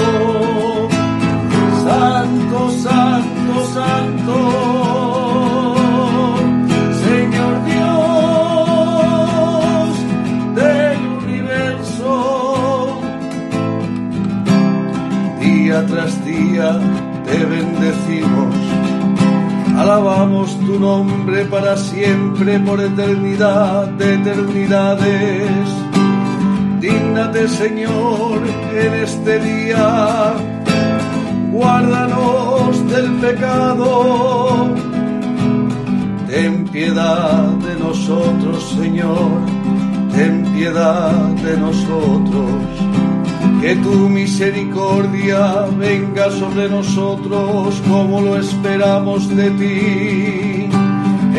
santo, 1.83 2.69
santo, 2.85 3.65
santo. 3.73 4.37
Señor 7.05 7.55
Dios 7.65 7.93
del 10.55 10.99
universo, 11.23 12.13
día 15.39 15.77
tras 15.87 16.13
día 16.25 16.79
te 17.25 17.37
bendecimos 17.45 18.62
Alabamos 19.93 20.59
tu 20.65 20.79
nombre 20.79 21.45
para 21.45 21.77
siempre, 21.77 22.59
por 22.61 22.81
eternidad 22.81 23.85
de 23.89 24.15
eternidades. 24.15 25.69
Dígnate, 26.79 27.47
Señor, 27.47 28.39
en 28.73 28.93
este 28.95 29.37
día, 29.37 30.33
guárdanos 31.51 32.89
del 32.89 33.11
pecado. 33.21 34.73
Ten 36.27 36.67
piedad 36.69 37.43
de 37.67 37.75
nosotros, 37.75 38.75
Señor, 38.75 39.29
ten 40.15 40.43
piedad 40.55 41.11
de 41.45 41.55
nosotros. 41.55 43.12
Que 43.63 43.77
tu 43.77 44.09
misericordia 44.09 45.67
venga 45.77 46.29
sobre 46.31 46.67
nosotros 46.67 47.81
como 47.87 48.19
lo 48.19 48.37
esperamos 48.37 49.33
de 49.33 49.49
ti. 49.51 50.69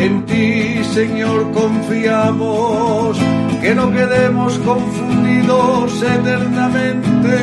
En 0.05 0.25
ti, 0.25 0.83
Señor, 0.85 1.51
confiamos, 1.51 3.15
que 3.61 3.75
no 3.75 3.91
quedemos 3.91 4.57
confundidos 4.57 6.01
eternamente. 6.01 7.35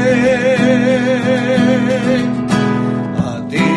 A 3.25 3.47
ti 3.49 3.71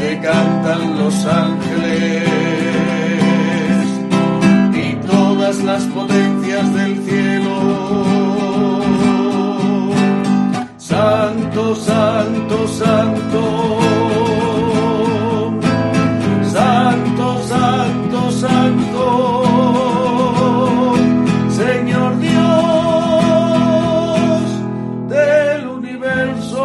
te 0.00 0.20
cantan 0.20 0.98
los 0.98 1.24
ángeles 1.24 2.28
y 4.74 5.06
todas 5.06 5.62
las 5.62 5.84
potencias 5.84 6.74
del 6.74 6.96
cielo 7.04 7.37
Santo, 11.58 11.74
santo, 11.74 12.68
santo. 12.68 13.42
Santo, 17.48 18.30
santo. 18.30 19.04
Señor 21.50 22.20
Dios 22.20 22.38
del 25.08 25.66
universo. 25.66 26.64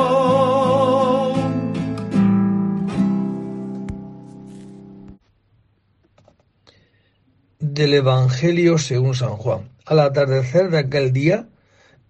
Del 7.59 7.93
Evangelio 7.95 8.77
según 8.77 9.15
San 9.15 9.37
Juan. 9.37 9.71
Al 9.87 9.99
atardecer 10.01 10.69
de 10.69 10.77
aquel 10.77 11.11
día, 11.13 11.47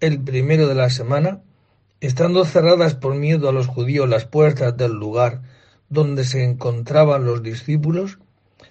el 0.02 0.19
primero 0.22 0.67
de 0.67 0.76
la 0.76 0.89
semana, 0.89 1.39
Estando 2.04 2.44
cerradas 2.44 2.96
por 2.96 3.16
miedo 3.16 3.48
a 3.48 3.54
los 3.54 3.68
judíos 3.68 4.10
las 4.10 4.26
puertas 4.26 4.76
del 4.76 4.92
lugar 4.92 5.42
donde 5.88 6.26
se 6.26 6.44
encontraban 6.44 7.24
los 7.24 7.42
discípulos, 7.42 8.20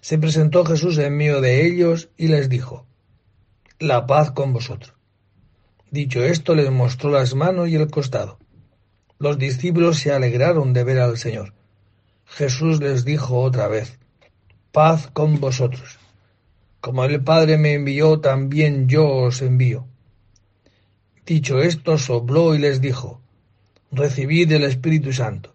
se 0.03 0.19
presentó 0.19 0.67
Jesús 0.67 0.99
en 0.99 1.17
medio 1.17 1.41
de 1.41 1.65
ellos 1.65 2.11
y 2.19 2.29
les 2.29 2.51
dijo, 2.51 2.85
La 3.79 4.07
paz 4.07 4.33
con 4.33 4.53
vosotros. 4.53 4.93
Dicho 5.91 6.23
esto, 6.23 6.55
les 6.55 6.71
mostró 6.71 7.09
las 7.09 7.35
manos 7.35 7.71
y 7.71 7.77
el 7.77 7.91
costado. 7.91 8.39
Los 9.19 9.39
discípulos 9.39 9.99
se 9.99 10.13
alegraron 10.13 10.75
de 10.75 10.85
ver 10.85 11.01
al 11.01 11.17
Señor. 11.17 11.55
Jesús 12.27 12.81
les 12.81 13.07
dijo 13.07 13.41
otra 13.41 13.67
vez, 13.67 13.99
Paz 14.73 15.09
con 15.11 15.41
vosotros. 15.41 15.99
Como 16.83 17.03
el 17.07 17.25
Padre 17.25 17.57
me 17.57 17.73
envió, 17.73 18.21
también 18.21 18.91
yo 18.91 19.09
os 19.09 19.41
envío. 19.41 19.87
Dicho 21.25 21.63
esto, 21.63 21.97
sopló 21.97 22.55
y 22.55 22.59
les 22.59 22.83
dijo, 22.83 23.22
recibid 23.93 24.51
el 24.53 24.65
Espíritu 24.65 25.13
Santo. 25.13 25.55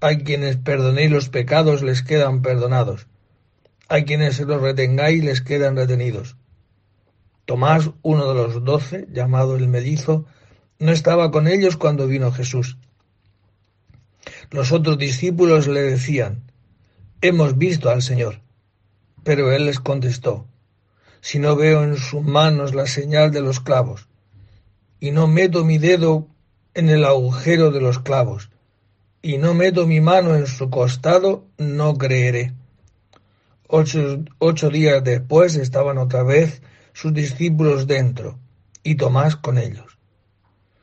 Hay 0.00 0.18
quienes 0.18 0.56
perdonéis 0.56 1.10
los 1.10 1.28
pecados 1.28 1.82
les 1.82 2.02
quedan 2.02 2.40
perdonados. 2.40 3.08
Hay 3.88 4.04
quienes 4.04 4.38
los 4.40 4.60
retengáis 4.60 5.24
les 5.24 5.40
quedan 5.40 5.76
retenidos. 5.76 6.36
Tomás, 7.44 7.90
uno 8.02 8.28
de 8.28 8.34
los 8.34 8.64
doce, 8.64 9.06
llamado 9.10 9.56
el 9.56 9.68
mellizo, 9.68 10.26
no 10.78 10.92
estaba 10.92 11.30
con 11.30 11.48
ellos 11.48 11.76
cuando 11.76 12.06
vino 12.06 12.32
Jesús. 12.32 12.78
Los 14.50 14.72
otros 14.72 14.98
discípulos 14.98 15.66
le 15.66 15.82
decían, 15.82 16.52
Hemos 17.20 17.58
visto 17.58 17.90
al 17.90 18.02
Señor. 18.02 18.42
Pero 19.24 19.50
él 19.50 19.66
les 19.66 19.80
contestó, 19.80 20.46
Si 21.20 21.38
no 21.38 21.56
veo 21.56 21.82
en 21.82 21.96
sus 21.96 22.22
manos 22.22 22.74
la 22.74 22.86
señal 22.86 23.32
de 23.32 23.40
los 23.40 23.58
clavos, 23.58 24.08
y 25.00 25.10
no 25.10 25.26
meto 25.26 25.64
mi 25.64 25.78
dedo 25.78 26.28
en 26.76 26.90
el 26.90 27.06
agujero 27.06 27.70
de 27.70 27.80
los 27.80 28.00
clavos, 28.00 28.50
y 29.22 29.38
no 29.38 29.54
meto 29.54 29.86
mi 29.86 30.02
mano 30.02 30.36
en 30.36 30.46
su 30.46 30.68
costado, 30.68 31.46
no 31.56 31.96
creeré. 31.96 32.52
Ocho, 33.66 34.68
días 34.68 35.02
después 35.02 35.56
estaban 35.56 35.96
otra 35.96 36.22
vez 36.22 36.60
sus 36.92 37.14
discípulos 37.14 37.86
dentro, 37.86 38.38
y 38.82 38.96
Tomás 38.96 39.36
con 39.36 39.56
ellos. 39.56 39.96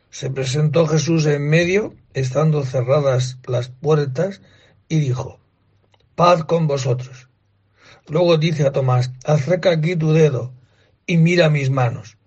Se 0.10 0.32
presentó 0.32 0.88
Jesús 0.88 1.28
en 1.28 1.48
medio, 1.48 1.94
estando 2.16 2.66
cerradas 2.66 3.38
las 3.46 3.70
puertas, 3.70 4.42
y 4.90 5.00
dijo, 5.00 5.40
Paz 6.16 6.44
con 6.44 6.66
vosotros. 6.66 7.30
Luego 8.08 8.40
dice 8.40 8.66
a 8.66 8.72
Tomás, 8.72 9.12
acerca 9.26 9.70
aquí 9.70 9.96
tu 9.96 10.12
dedo, 10.12 10.54
y 11.06 11.18
mira 11.18 11.52
mis 11.52 11.70
manos. 11.70 12.18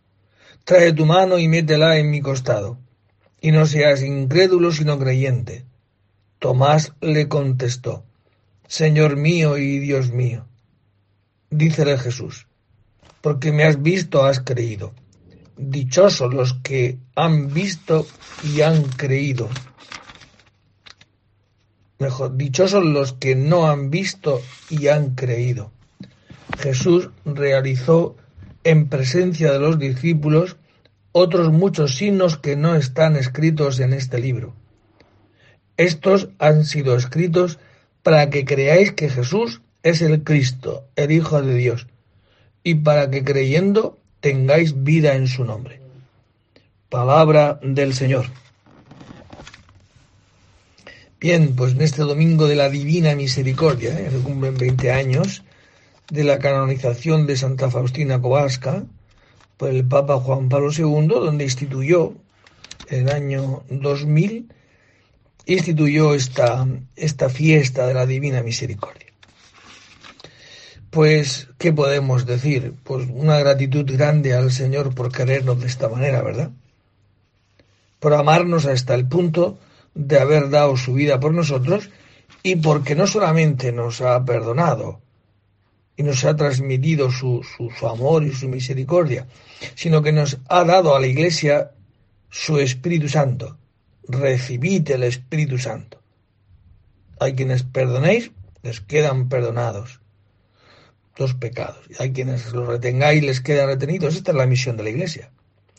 Trae 0.63 0.93
tu 0.93 1.05
mano 1.05 1.41
y 1.41 1.49
métela 1.49 1.99
en 1.99 2.13
mi 2.13 2.21
costado 2.21 2.79
y 3.47 3.53
no 3.53 3.65
seas 3.65 4.03
incrédulo 4.03 4.73
sino 4.73 4.99
creyente. 4.99 5.65
Tomás 6.41 6.95
le 7.01 7.29
contestó, 7.29 8.05
Señor 8.67 9.15
mío 9.15 9.57
y 9.57 9.79
Dios 9.79 10.11
mío. 10.11 10.49
Dícele 11.51 11.97
Jesús, 11.97 12.49
porque 13.21 13.53
me 13.53 13.63
has 13.63 13.81
visto 13.81 14.25
has 14.25 14.41
creído. 14.41 14.95
Dichosos 15.57 16.35
los 16.35 16.55
que 16.55 16.99
han 17.15 17.55
visto 17.55 18.05
y 18.43 18.63
han 18.63 18.83
creído. 18.83 19.49
Mejor, 22.01 22.37
dichosos 22.37 22.85
los 22.85 23.13
que 23.13 23.37
no 23.37 23.71
han 23.71 23.91
visto 23.91 24.43
y 24.71 24.89
han 24.89 25.15
creído. 25.15 25.71
Jesús 26.59 27.11
realizó 27.25 28.17
en 28.65 28.89
presencia 28.89 29.53
de 29.53 29.61
los 29.61 29.79
discípulos 29.79 30.57
otros 31.19 31.51
muchos 31.51 31.97
signos 31.97 32.37
que 32.37 32.57
no 32.57 32.75
están 32.75 33.17
escritos 33.17 33.81
en 33.81 33.95
este 33.95 34.19
libro. 34.19 34.53
Estos 35.79 36.29
han 36.39 36.67
sido 36.67 36.95
escritos 36.95 37.59
para 38.03 38.29
que 38.29 38.45
creáis 38.45 38.93
que 38.93 39.09
Jesús 39.09 39.63
es 39.83 40.03
el 40.03 40.25
Cristo, 40.25 40.85
el 40.95 41.13
Hijo 41.13 41.41
de 41.41 41.55
Dios, 41.55 41.87
y 42.63 42.75
para 42.75 43.09
que 43.11 43.25
creyendo 43.25 43.97
tengáis 44.21 44.85
vida 44.85 45.15
en 45.15 45.27
su 45.27 45.47
nombre. 45.47 45.81
Palabra 46.91 47.61
del 47.63 47.95
Señor. 47.95 48.27
Bien, 51.19 51.57
pues 51.57 51.73
en 51.73 51.81
este 51.81 52.03
domingo 52.03 52.47
de 52.47 52.57
la 52.57 52.69
Divina 52.69 53.15
Misericordia, 53.15 53.99
¿eh? 53.99 54.11
se 54.11 54.19
cumplen 54.19 54.59
20 54.59 54.93
años 54.93 55.45
de 56.11 56.25
la 56.25 56.39
canonización 56.39 57.27
de 57.27 57.39
Santa 57.39 57.71
Faustina 57.71 58.21
Kowalska, 58.21 58.85
por 59.57 59.71
el 59.71 59.85
Papa 59.87 60.17
Juan 60.19 60.49
Pablo 60.49 60.71
II, 60.77 61.07
donde 61.09 61.45
instituyó 61.45 62.15
en 62.89 63.09
el 63.09 63.15
año 63.15 63.63
2000, 63.71 64.53
instituyó 65.47 66.15
esta, 66.15 66.67
esta 66.97 67.29
fiesta 67.29 67.87
de 67.87 67.95
la 67.95 68.07
Divina 68.07 68.43
Misericordia. 68.43 69.07
Pues, 70.91 71.49
¿qué 71.59 71.73
podemos 71.73 72.27
decir? 72.27 72.75
Pues 72.83 73.07
una 73.13 73.39
gratitud 73.39 73.85
grande 73.87 74.35
al 74.35 74.51
Señor 74.51 74.95
por 74.95 75.13
querernos 75.13 75.61
de 75.61 75.67
esta 75.67 75.89
manera, 75.89 76.23
¿verdad? 76.23 76.51
Por 77.99 78.15
amarnos 78.15 78.67
hasta 78.67 78.95
el 78.95 79.07
punto 79.07 79.59
de 79.95 80.19
haber 80.21 80.51
dado 80.51 80.77
su 80.77 80.95
vida 80.95 81.19
por 81.21 81.33
nosotros 81.33 81.91
y 82.43 82.57
porque 82.57 82.95
no 82.95 83.07
solamente 83.07 83.73
nos 83.73 84.01
ha 84.01 84.25
perdonado, 84.25 85.01
y 85.97 86.03
nos 86.03 86.25
ha 86.25 86.37
transmitido 86.37 87.11
su, 87.11 87.43
su, 87.43 87.89
amor 87.89 88.23
y 88.23 88.33
su 88.33 88.49
misericordia, 88.49 89.27
sino 89.75 90.03
que 90.03 90.13
nos 90.13 90.39
ha 90.49 90.65
dado 90.65 90.95
a 90.95 91.01
la 91.01 91.07
Iglesia 91.07 91.73
su 92.29 92.59
Espíritu 92.59 93.09
Santo. 93.09 93.57
Recibid 94.09 94.91
el 94.91 95.05
Espíritu 95.05 95.59
Santo. 95.59 96.03
Hay 97.19 97.35
quienes 97.35 97.63
perdonéis, 97.63 98.31
les 98.63 98.81
quedan 98.81 99.29
perdonados 99.29 100.01
los 101.17 101.35
pecados. 101.35 101.81
Hay 101.99 102.13
quienes 102.13 102.53
los 102.53 102.69
retengáis, 102.69 103.23
les 103.23 103.41
quedan 103.41 103.69
retenidos. 103.69 104.15
Esta 104.15 104.33
es 104.33 104.37
la 104.37 104.47
misión 104.47 104.77
de 104.77 104.83
la 104.83 104.91
Iglesia. 104.91 105.31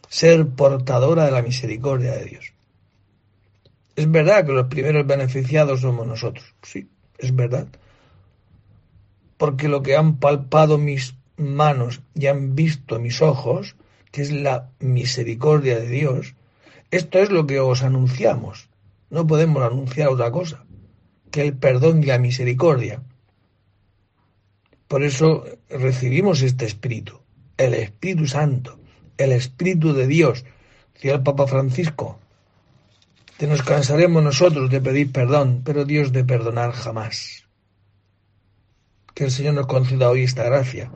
Ser 0.09 0.47
portadora 0.47 1.25
de 1.25 1.31
la 1.31 1.43
misericordia 1.43 2.13
de 2.13 2.25
Dios. 2.25 2.53
Es 3.95 4.09
verdad 4.09 4.45
que 4.45 4.51
los 4.51 4.67
primeros 4.67 5.05
beneficiados 5.05 5.81
somos 5.81 6.07
nosotros. 6.07 6.55
Sí, 6.63 6.89
es 7.19 7.35
verdad 7.35 7.67
porque 9.37 9.67
lo 9.67 9.81
que 9.81 9.95
han 9.95 10.17
palpado 10.17 10.77
mis 10.77 11.15
manos 11.37 12.01
y 12.15 12.27
han 12.27 12.55
visto 12.55 12.99
mis 12.99 13.21
ojos, 13.21 13.75
que 14.11 14.21
es 14.21 14.31
la 14.31 14.69
misericordia 14.79 15.79
de 15.79 15.87
Dios, 15.87 16.35
esto 16.91 17.19
es 17.19 17.29
lo 17.29 17.45
que 17.45 17.59
os 17.59 17.83
anunciamos. 17.83 18.69
No 19.09 19.27
podemos 19.27 19.63
anunciar 19.63 20.09
otra 20.09 20.31
cosa 20.31 20.65
que 21.31 21.41
el 21.41 21.53
perdón 21.57 22.03
y 22.03 22.07
la 22.07 22.17
misericordia. 22.17 23.01
Por 24.87 25.03
eso 25.03 25.45
recibimos 25.69 26.41
este 26.41 26.65
Espíritu, 26.65 27.19
el 27.57 27.73
Espíritu 27.73 28.25
Santo, 28.27 28.79
el 29.17 29.33
Espíritu 29.33 29.93
de 29.93 30.07
Dios, 30.07 30.45
decía 30.93 31.15
el 31.15 31.23
Papa 31.23 31.47
Francisco. 31.47 32.19
Te 33.37 33.47
nos 33.47 33.61
cansaremos 33.61 34.23
nosotros 34.23 34.69
de 34.69 34.81
pedir 34.81 35.11
perdón, 35.11 35.61
pero 35.63 35.85
Dios 35.85 36.11
de 36.11 36.23
perdonar 36.23 36.71
jamás. 36.71 37.46
Que 39.17 39.23
el 39.23 39.31
Señor 39.31 39.55
nos 39.55 39.65
conceda 39.65 40.11
hoy 40.11 40.21
esta 40.21 40.43
gracia. 40.43 40.91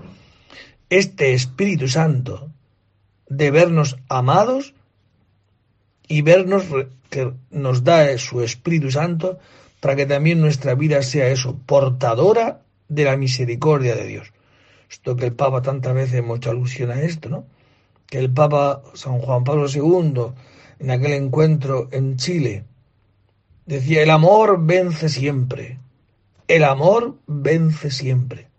Este 0.92 1.34
Espíritu 1.34 1.88
Santo 1.88 2.52
de 3.28 3.50
vernos 3.50 3.98
amados 4.10 4.76
y 6.08 6.22
vernos 6.22 6.66
que 7.10 7.34
nos 7.50 7.84
da 7.84 8.16
su 8.20 8.44
Espíritu 8.44 8.92
Santo 8.92 9.40
para 9.80 9.96
que 9.96 10.06
también 10.06 10.40
nuestra 10.40 10.76
vida 10.76 11.02
sea 11.02 11.30
eso, 11.30 11.58
portadora 11.66 12.62
de 12.90 13.06
la 13.06 13.18
misericordia 13.18 13.96
de 13.96 14.06
Dios. 14.06 14.32
Esto 14.88 15.16
que 15.16 15.26
el 15.26 15.34
Papa 15.34 15.64
tantas 15.64 15.96
veces 15.96 16.20
hemos 16.20 16.38
hecho 16.38 16.52
alusión 16.52 16.92
a 16.92 17.02
esto, 17.02 17.28
¿no? 17.28 17.46
Que 18.06 18.20
el 18.20 18.32
Papa 18.32 18.84
San 18.94 19.18
Juan 19.18 19.44
Pablo 19.44 19.66
II, 19.68 20.26
en 20.78 20.92
aquel 20.92 21.14
encuentro 21.14 21.90
en 21.92 22.18
Chile, 22.18 22.66
decía, 23.66 24.04
el 24.04 24.12
amor 24.12 24.64
vence 24.64 25.10
siempre, 25.10 25.80
el 26.52 26.66
amor 26.66 27.18
vence 27.28 27.90
siempre. 27.92 28.50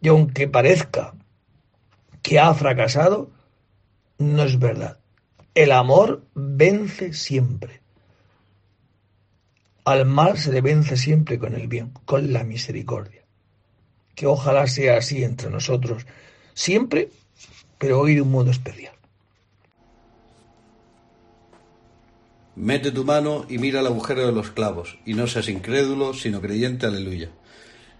Y 0.00 0.08
aunque 0.08 0.46
parezca 0.46 1.12
que 2.22 2.38
ha 2.38 2.54
fracasado, 2.54 3.32
no 4.18 4.44
es 4.44 4.60
verdad. 4.60 4.98
El 5.56 5.72
amor 5.72 6.24
vence 6.34 7.12
siempre. 7.12 7.80
Al 9.84 10.06
mal 10.06 10.38
se 10.38 10.52
le 10.52 10.60
vence 10.60 10.96
siempre 10.96 11.36
con 11.40 11.54
el 11.56 11.66
bien, 11.66 11.92
con 12.04 12.32
la 12.32 12.44
misericordia. 12.44 13.24
Que 14.14 14.28
ojalá 14.28 14.68
sea 14.68 14.98
así 14.98 15.24
entre 15.24 15.50
nosotros, 15.50 16.06
siempre, 16.54 17.10
pero 17.78 17.98
hoy 17.98 18.14
de 18.14 18.20
un 18.20 18.30
modo 18.30 18.52
especial. 18.52 18.94
Mete 22.60 22.90
tu 22.92 23.04
mano 23.06 23.46
y 23.48 23.56
mira 23.56 23.80
el 23.80 23.86
agujero 23.86 24.26
de 24.26 24.32
los 24.32 24.50
clavos, 24.50 24.98
y 25.06 25.14
no 25.14 25.26
seas 25.26 25.48
incrédulo, 25.48 26.12
sino 26.12 26.42
creyente, 26.42 26.84
aleluya. 26.84 27.30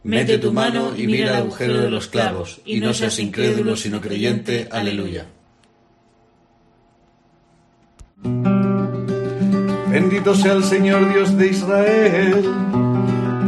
Mete 0.02 0.36
tu 0.36 0.52
mano 0.52 0.92
y 0.94 1.06
mira 1.06 1.30
el 1.30 1.36
agujero 1.36 1.80
de 1.80 1.88
los 1.88 2.08
clavos, 2.08 2.60
y 2.66 2.78
no 2.78 2.92
seas 2.92 3.18
incrédulo, 3.20 3.74
sino 3.74 4.02
creyente, 4.02 4.68
aleluya. 4.70 5.28
Bendito 9.88 10.34
sea 10.34 10.52
el 10.52 10.64
Señor 10.64 11.10
Dios 11.10 11.38
de 11.38 11.46
Israel, 11.46 12.44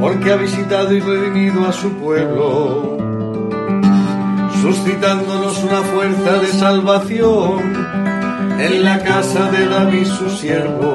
porque 0.01 0.33
ha 0.33 0.37
visitado 0.37 0.95
y 0.95 1.01
redimido 1.01 1.67
a 1.69 1.75
su 1.75 1.93
pueblo, 1.99 2.97
suscitándonos 4.63 5.63
una 5.63 5.83
fuerza 5.83 6.39
de 6.39 6.47
salvación 6.47 8.03
en 8.63 8.85
la 8.85 9.03
casa 9.03 9.51
de 9.51 9.67
David 9.67 10.07
su 10.07 10.31
siervo, 10.31 10.95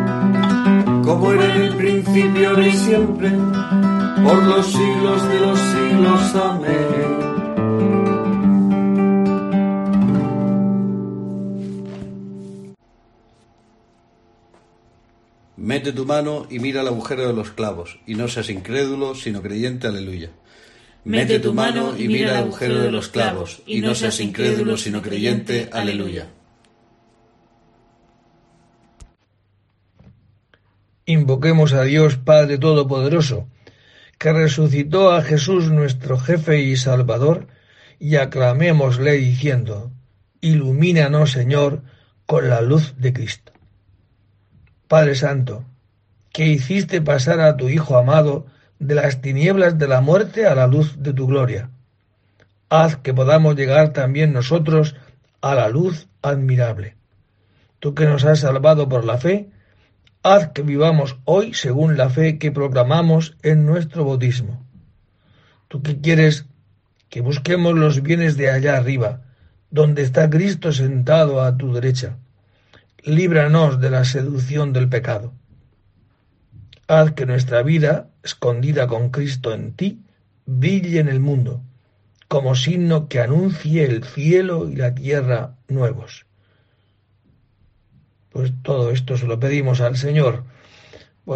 como 1.11 1.33
era 1.33 1.55
en 1.55 1.61
el 1.63 1.75
principio, 1.75 2.49
ahora 2.49 2.67
y 2.67 2.71
siempre, 2.71 3.29
por 4.23 4.43
los 4.43 4.65
siglos 4.65 5.27
de 5.27 5.39
los 5.41 5.59
siglos. 5.59 6.35
Amén. 6.35 7.17
Mete 15.57 15.91
tu 15.91 16.05
mano 16.05 16.47
y 16.49 16.59
mira 16.59 16.79
el 16.79 16.87
agujero 16.87 17.27
de 17.27 17.33
los 17.33 17.51
clavos, 17.51 17.99
y 18.07 18.15
no 18.15 18.29
seas 18.29 18.49
incrédulo, 18.49 19.13
sino 19.13 19.41
creyente, 19.41 19.87
aleluya. 19.87 20.29
Mete 21.03 21.39
tu 21.39 21.53
mano 21.53 21.93
y 21.97 22.07
mira 22.07 22.31
el 22.31 22.37
agujero 22.37 22.79
de 22.79 22.89
los 22.89 23.09
clavos, 23.09 23.61
y 23.65 23.81
no 23.81 23.95
seas 23.95 24.21
incrédulo, 24.21 24.77
sino 24.77 25.01
creyente, 25.01 25.67
aleluya. 25.73 26.29
Invoquemos 31.05 31.73
a 31.73 31.83
Dios 31.83 32.17
Padre 32.17 32.57
Todopoderoso, 32.57 33.47
que 34.17 34.33
resucitó 34.33 35.11
a 35.11 35.21
Jesús 35.21 35.71
nuestro 35.71 36.17
jefe 36.17 36.61
y 36.61 36.77
Salvador, 36.77 37.47
y 37.99 38.17
aclamémosle 38.17 39.13
diciendo, 39.13 39.91
Ilumínanos, 40.41 41.31
Señor, 41.31 41.83
con 42.25 42.49
la 42.49 42.61
luz 42.61 42.95
de 42.97 43.13
Cristo. 43.13 43.51
Padre 44.87 45.15
Santo, 45.15 45.65
que 46.31 46.47
hiciste 46.47 47.01
pasar 47.01 47.39
a 47.41 47.57
tu 47.57 47.69
Hijo 47.69 47.97
amado 47.97 48.45
de 48.79 48.95
las 48.95 49.21
tinieblas 49.21 49.77
de 49.77 49.87
la 49.87 50.01
muerte 50.01 50.47
a 50.47 50.55
la 50.55 50.67
luz 50.67 51.01
de 51.01 51.13
tu 51.13 51.27
gloria. 51.27 51.69
Haz 52.69 52.97
que 52.97 53.13
podamos 53.13 53.55
llegar 53.55 53.93
también 53.93 54.33
nosotros 54.33 54.95
a 55.41 55.55
la 55.55 55.69
luz 55.69 56.07
admirable. 56.21 56.95
Tú 57.79 57.93
que 57.93 58.05
nos 58.05 58.23
has 58.25 58.39
salvado 58.39 58.87
por 58.87 59.03
la 59.05 59.17
fe, 59.17 59.49
haz 60.23 60.49
que 60.49 60.61
vivamos 60.61 61.17
hoy 61.25 61.53
según 61.53 61.97
la 61.97 62.09
fe 62.09 62.37
que 62.37 62.51
proclamamos 62.51 63.37
en 63.43 63.65
nuestro 63.65 64.05
bautismo. 64.05 64.65
Tú 65.67 65.81
que 65.81 65.99
quieres 65.99 66.45
que 67.09 67.21
busquemos 67.21 67.73
los 67.73 68.01
bienes 68.01 68.37
de 68.37 68.49
allá 68.49 68.77
arriba, 68.77 69.21
donde 69.69 70.01
está 70.01 70.29
Cristo 70.29 70.71
sentado 70.71 71.41
a 71.41 71.57
tu 71.57 71.73
derecha 71.73 72.17
líbranos 73.03 73.81
de 73.81 73.89
la 73.89 74.05
seducción 74.05 74.73
del 74.73 74.87
pecado. 74.87 75.33
Haz 76.87 77.13
que 77.13 77.25
nuestra 77.25 77.63
vida, 77.63 78.09
escondida 78.23 78.87
con 78.87 79.09
Cristo 79.09 79.53
en 79.53 79.73
ti, 79.73 80.03
brille 80.45 80.99
en 80.99 81.07
el 81.07 81.19
mundo, 81.19 81.63
como 82.27 82.55
signo 82.55 83.07
que 83.07 83.19
anuncie 83.19 83.85
el 83.85 84.03
cielo 84.03 84.69
y 84.69 84.75
la 84.75 84.93
tierra 84.93 85.55
nuevos. 85.67 86.25
Pues 88.31 88.51
todo 88.63 88.91
esto 88.91 89.17
se 89.17 89.27
lo 89.27 89.39
pedimos 89.39 89.81
al 89.81 89.97
Señor, 89.97 90.43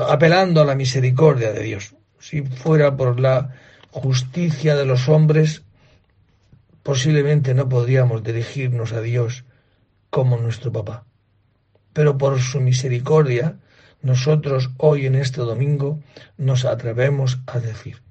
apelando 0.07 0.61
a 0.61 0.65
la 0.65 0.75
misericordia 0.75 1.51
de 1.51 1.63
Dios. 1.63 1.95
Si 2.19 2.41
fuera 2.41 2.95
por 2.95 3.19
la 3.19 3.53
justicia 3.91 4.75
de 4.75 4.85
los 4.85 5.09
hombres, 5.09 5.63
posiblemente 6.83 7.53
no 7.53 7.67
podríamos 7.69 8.23
dirigirnos 8.23 8.93
a 8.93 9.01
Dios 9.01 9.43
como 10.09 10.37
nuestro 10.37 10.71
papá 10.71 11.05
pero 11.95 12.17
por 12.17 12.41
su 12.41 12.59
misericordia, 12.59 13.55
nosotros 14.01 14.69
hoy 14.79 15.05
en 15.05 15.15
este 15.15 15.39
domingo 15.39 16.01
nos 16.37 16.65
atrevemos 16.65 17.39
a 17.47 17.59
decir, 17.59 18.01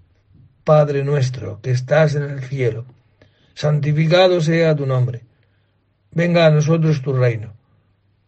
Padre 0.64 1.04
nuestro 1.04 1.60
que 1.60 1.70
estás 1.70 2.14
en 2.14 2.22
el 2.22 2.40
cielo, 2.40 2.86
santificado 3.52 4.40
sea 4.40 4.74
tu 4.74 4.86
nombre, 4.86 5.26
venga 6.12 6.46
a 6.46 6.50
nosotros 6.50 7.02
tu 7.02 7.12
reino, 7.12 7.52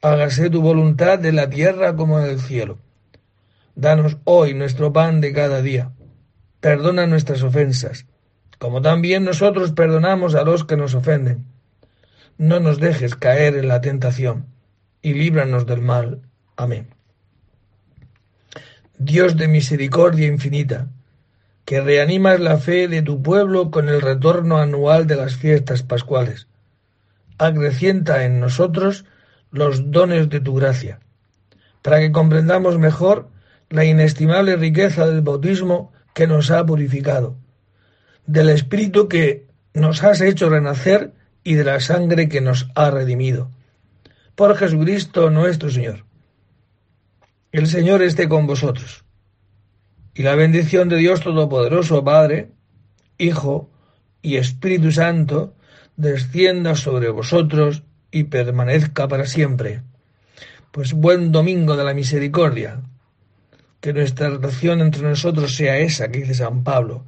hágase 0.07 0.51
tu 0.51 0.63
voluntad 0.63 1.25
en 1.27 1.37
la 1.37 1.51
tierra 1.51 1.97
como 1.97 2.21
en 2.21 2.27
el 2.27 2.41
cielo. 2.41 2.79
Danos 3.75 4.19
hoy 4.25 4.55
nuestro 4.55 4.93
pan 4.93 5.21
de 5.21 5.33
cada 5.33 5.63
día. 5.63 5.91
Perdona 6.61 7.07
nuestras 7.07 7.43
ofensas, 7.43 8.07
como 8.59 8.81
también 8.83 9.25
nosotros 9.25 9.73
perdonamos 9.73 10.35
a 10.35 10.45
los 10.45 10.65
que 10.65 10.77
nos 10.77 10.95
ofenden. 10.95 11.45
No 12.39 12.61
nos 12.61 12.79
dejes 12.79 13.17
caer 13.17 13.57
en 13.57 13.69
la 13.69 13.81
tentación, 13.81 14.47
y 15.03 15.15
líbranos 15.15 15.67
del 15.67 15.83
mal. 15.83 16.23
Amén. 16.57 16.89
Dios 18.99 19.37
de 19.37 19.49
misericordia 19.49 20.27
infinita, 20.27 20.89
que 21.65 21.81
reanimas 21.81 22.39
la 22.41 22.59
fe 22.59 22.87
de 22.87 23.03
tu 23.03 23.23
pueblo 23.23 23.71
con 23.71 23.89
el 23.89 24.01
retorno 24.01 24.59
anual 24.59 25.07
de 25.07 25.17
las 25.17 25.37
fiestas 25.37 25.83
pascuales, 25.83 26.47
acrecienta 27.39 28.25
en 28.25 28.41
nosotros 28.41 29.05
los 29.51 29.91
dones 29.91 30.29
de 30.29 30.41
tu 30.41 30.55
gracia, 30.55 31.01
para 31.83 32.01
que 32.01 32.13
comprendamos 32.13 32.79
mejor 32.79 33.29
la 33.71 33.85
inestimable 33.85 34.57
riqueza 34.57 35.07
del 35.07 35.23
bautismo 35.23 35.93
que 36.15 36.27
nos 36.27 36.51
ha 36.51 36.65
purificado, 36.65 37.37
del 38.27 38.49
Espíritu 38.49 39.09
que 39.09 39.47
nos 39.75 40.03
has 40.03 40.21
hecho 40.21 40.49
renacer 40.49 41.13
y 41.45 41.55
de 41.55 41.65
la 41.65 41.81
sangre 41.81 42.29
que 42.29 42.41
nos 42.41 42.69
ha 42.75 42.91
redimido. 42.91 43.51
Por 44.35 44.57
Jesucristo 44.57 45.31
nuestro 45.31 45.71
Señor. 45.71 46.05
El 47.53 47.67
Señor 47.67 48.03
esté 48.03 48.29
con 48.29 48.47
vosotros. 48.47 49.05
Y 50.15 50.23
la 50.23 50.35
bendición 50.35 50.89
de 50.89 50.97
Dios 50.97 51.21
Todopoderoso, 51.21 52.03
Padre, 52.03 52.51
Hijo 53.19 53.71
y 54.23 54.37
Espíritu 54.37 54.91
Santo, 54.93 55.55
descienda 55.97 56.75
sobre 56.75 57.11
vosotros 57.11 57.83
y 58.11 58.25
permanezca 58.25 59.09
para 59.09 59.27
siempre. 59.27 59.83
Pues 60.71 60.93
buen 60.93 61.33
domingo 61.33 61.77
de 61.77 61.85
la 61.85 61.95
misericordia. 61.95 62.83
Que 63.81 63.93
nuestra 63.93 64.31
relación 64.31 64.81
entre 64.81 65.03
nosotros 65.03 65.55
sea 65.55 65.79
esa 65.79 66.09
que 66.09 66.21
dice 66.21 66.35
San 66.35 66.65
Pablo. 66.65 67.05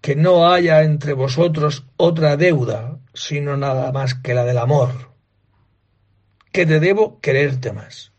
Que 0.00 0.16
no 0.16 0.48
haya 0.48 0.82
entre 0.82 1.12
vosotros 1.12 1.84
otra 1.96 2.36
deuda, 2.36 2.98
sino 3.12 3.56
nada 3.56 3.92
más 3.92 4.14
que 4.14 4.34
la 4.34 4.44
del 4.44 4.58
amor. 4.58 5.10
Que 6.52 6.66
te 6.66 6.80
debo 6.80 7.20
quererte 7.20 7.72
más. 7.72 8.12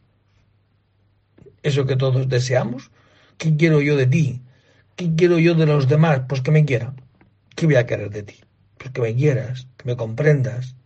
Eso 1.63 1.85
que 1.85 1.95
todos 1.95 2.29
deseamos. 2.29 2.91
¿Qué 3.37 3.55
quiero 3.55 3.81
yo 3.81 3.95
de 3.95 4.07
ti? 4.07 4.41
¿Qué 4.95 5.13
quiero 5.15 5.37
yo 5.37 5.53
de 5.53 5.65
los 5.65 5.87
demás? 5.87 6.21
Pues 6.27 6.41
que 6.41 6.51
me 6.51 6.65
quieran. 6.65 7.01
¿Qué 7.55 7.65
voy 7.65 7.75
a 7.75 7.85
querer 7.85 8.09
de 8.09 8.23
ti? 8.23 8.35
Pues 8.77 8.91
que 8.91 9.01
me 9.01 9.15
quieras, 9.15 9.67
que 9.77 9.85
me 9.85 9.95
comprendas, 9.95 10.76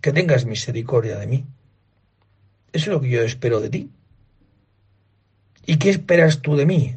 que 0.00 0.12
tengas 0.12 0.44
misericordia 0.44 1.18
de 1.18 1.26
mí. 1.26 1.46
Es 2.72 2.86
lo 2.86 3.00
que 3.00 3.08
yo 3.08 3.22
espero 3.22 3.60
de 3.60 3.70
ti. 3.70 3.90
¿Y 5.66 5.76
qué 5.78 5.90
esperas 5.90 6.42
tú 6.42 6.56
de 6.56 6.66
mí? 6.66 6.96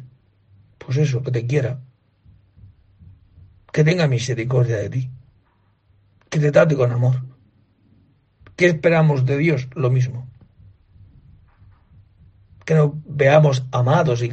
Pues 0.78 0.96
eso, 0.96 1.22
que 1.22 1.30
te 1.30 1.46
quiera, 1.46 1.80
que 3.72 3.84
tenga 3.84 4.06
misericordia 4.06 4.76
de 4.76 4.90
ti, 4.90 5.10
que 6.28 6.38
te 6.38 6.52
trate 6.52 6.76
con 6.76 6.92
amor. 6.92 7.22
¿Qué 8.56 8.66
esperamos 8.66 9.26
de 9.26 9.38
Dios? 9.38 9.68
Lo 9.74 9.90
mismo. 9.90 10.28
Que 12.64 12.74
nos 12.74 12.92
veamos 13.04 13.64
amados 13.72 14.22
y, 14.22 14.30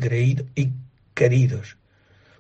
y 0.56 0.74
queridos. 1.14 1.78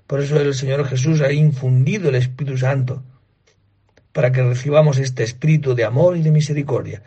Por 0.05 0.21
eso 0.21 0.39
el 0.39 0.53
Señor 0.53 0.85
Jesús 0.85 1.21
ha 1.21 1.31
infundido 1.31 2.09
el 2.09 2.15
Espíritu 2.15 2.57
Santo 2.57 3.03
para 4.17 4.31
que 4.31 4.41
recibamos 4.41 4.97
este 4.97 5.21
espíritu 5.21 5.75
de 5.75 5.83
amor 5.83 6.17
y 6.17 6.23
de 6.23 6.31
misericordia. 6.31 7.03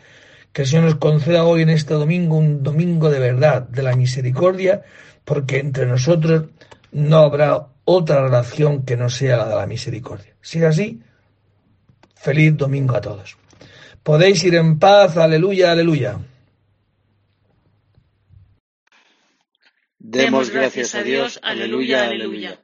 Que 0.53 0.61
el 0.61 0.67
Señor 0.69 0.85
nos 0.85 0.95
conceda 0.95 1.43
hoy 1.43 1.61
en 1.61 1.69
este 1.69 1.93
domingo 1.93 2.37
un 2.37 2.63
domingo 2.63 3.09
de 3.09 3.19
verdad, 3.19 3.63
de 3.63 3.83
la 3.83 3.97
misericordia, 3.97 4.85
porque 5.25 5.59
entre 5.59 5.87
nosotros 5.87 6.45
no 6.93 7.17
habrá 7.17 7.67
otra 7.83 8.23
relación 8.23 8.85
que 8.85 8.95
no 8.95 9.09
sea 9.09 9.35
la 9.35 9.49
de 9.49 9.55
la 9.55 9.67
misericordia. 9.67 10.33
Si 10.39 10.59
es 10.59 10.63
así, 10.63 11.01
feliz 12.15 12.55
domingo 12.55 12.95
a 12.95 13.01
todos. 13.01 13.35
Podéis 14.03 14.41
ir 14.45 14.55
en 14.55 14.79
paz, 14.79 15.17
aleluya, 15.17 15.73
aleluya. 15.73 16.17
Demos 19.99 20.49
gracias 20.49 20.95
a 20.95 21.03
Dios, 21.03 21.41
aleluya, 21.43 22.05
aleluya. 22.05 22.57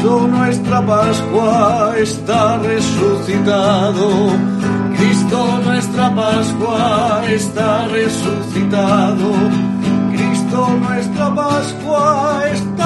Cristo 0.00 0.26
nuestra 0.28 0.80
Pascua 0.80 1.92
está 1.98 2.56
resucitado. 2.56 4.30
Cristo 4.96 5.60
nuestra 5.62 6.14
Pascua 6.14 7.22
está 7.28 7.86
resucitado. 7.88 9.30
Cristo 10.10 10.68
nuestra 10.80 11.34
Pascua 11.34 12.40
está 12.50 12.79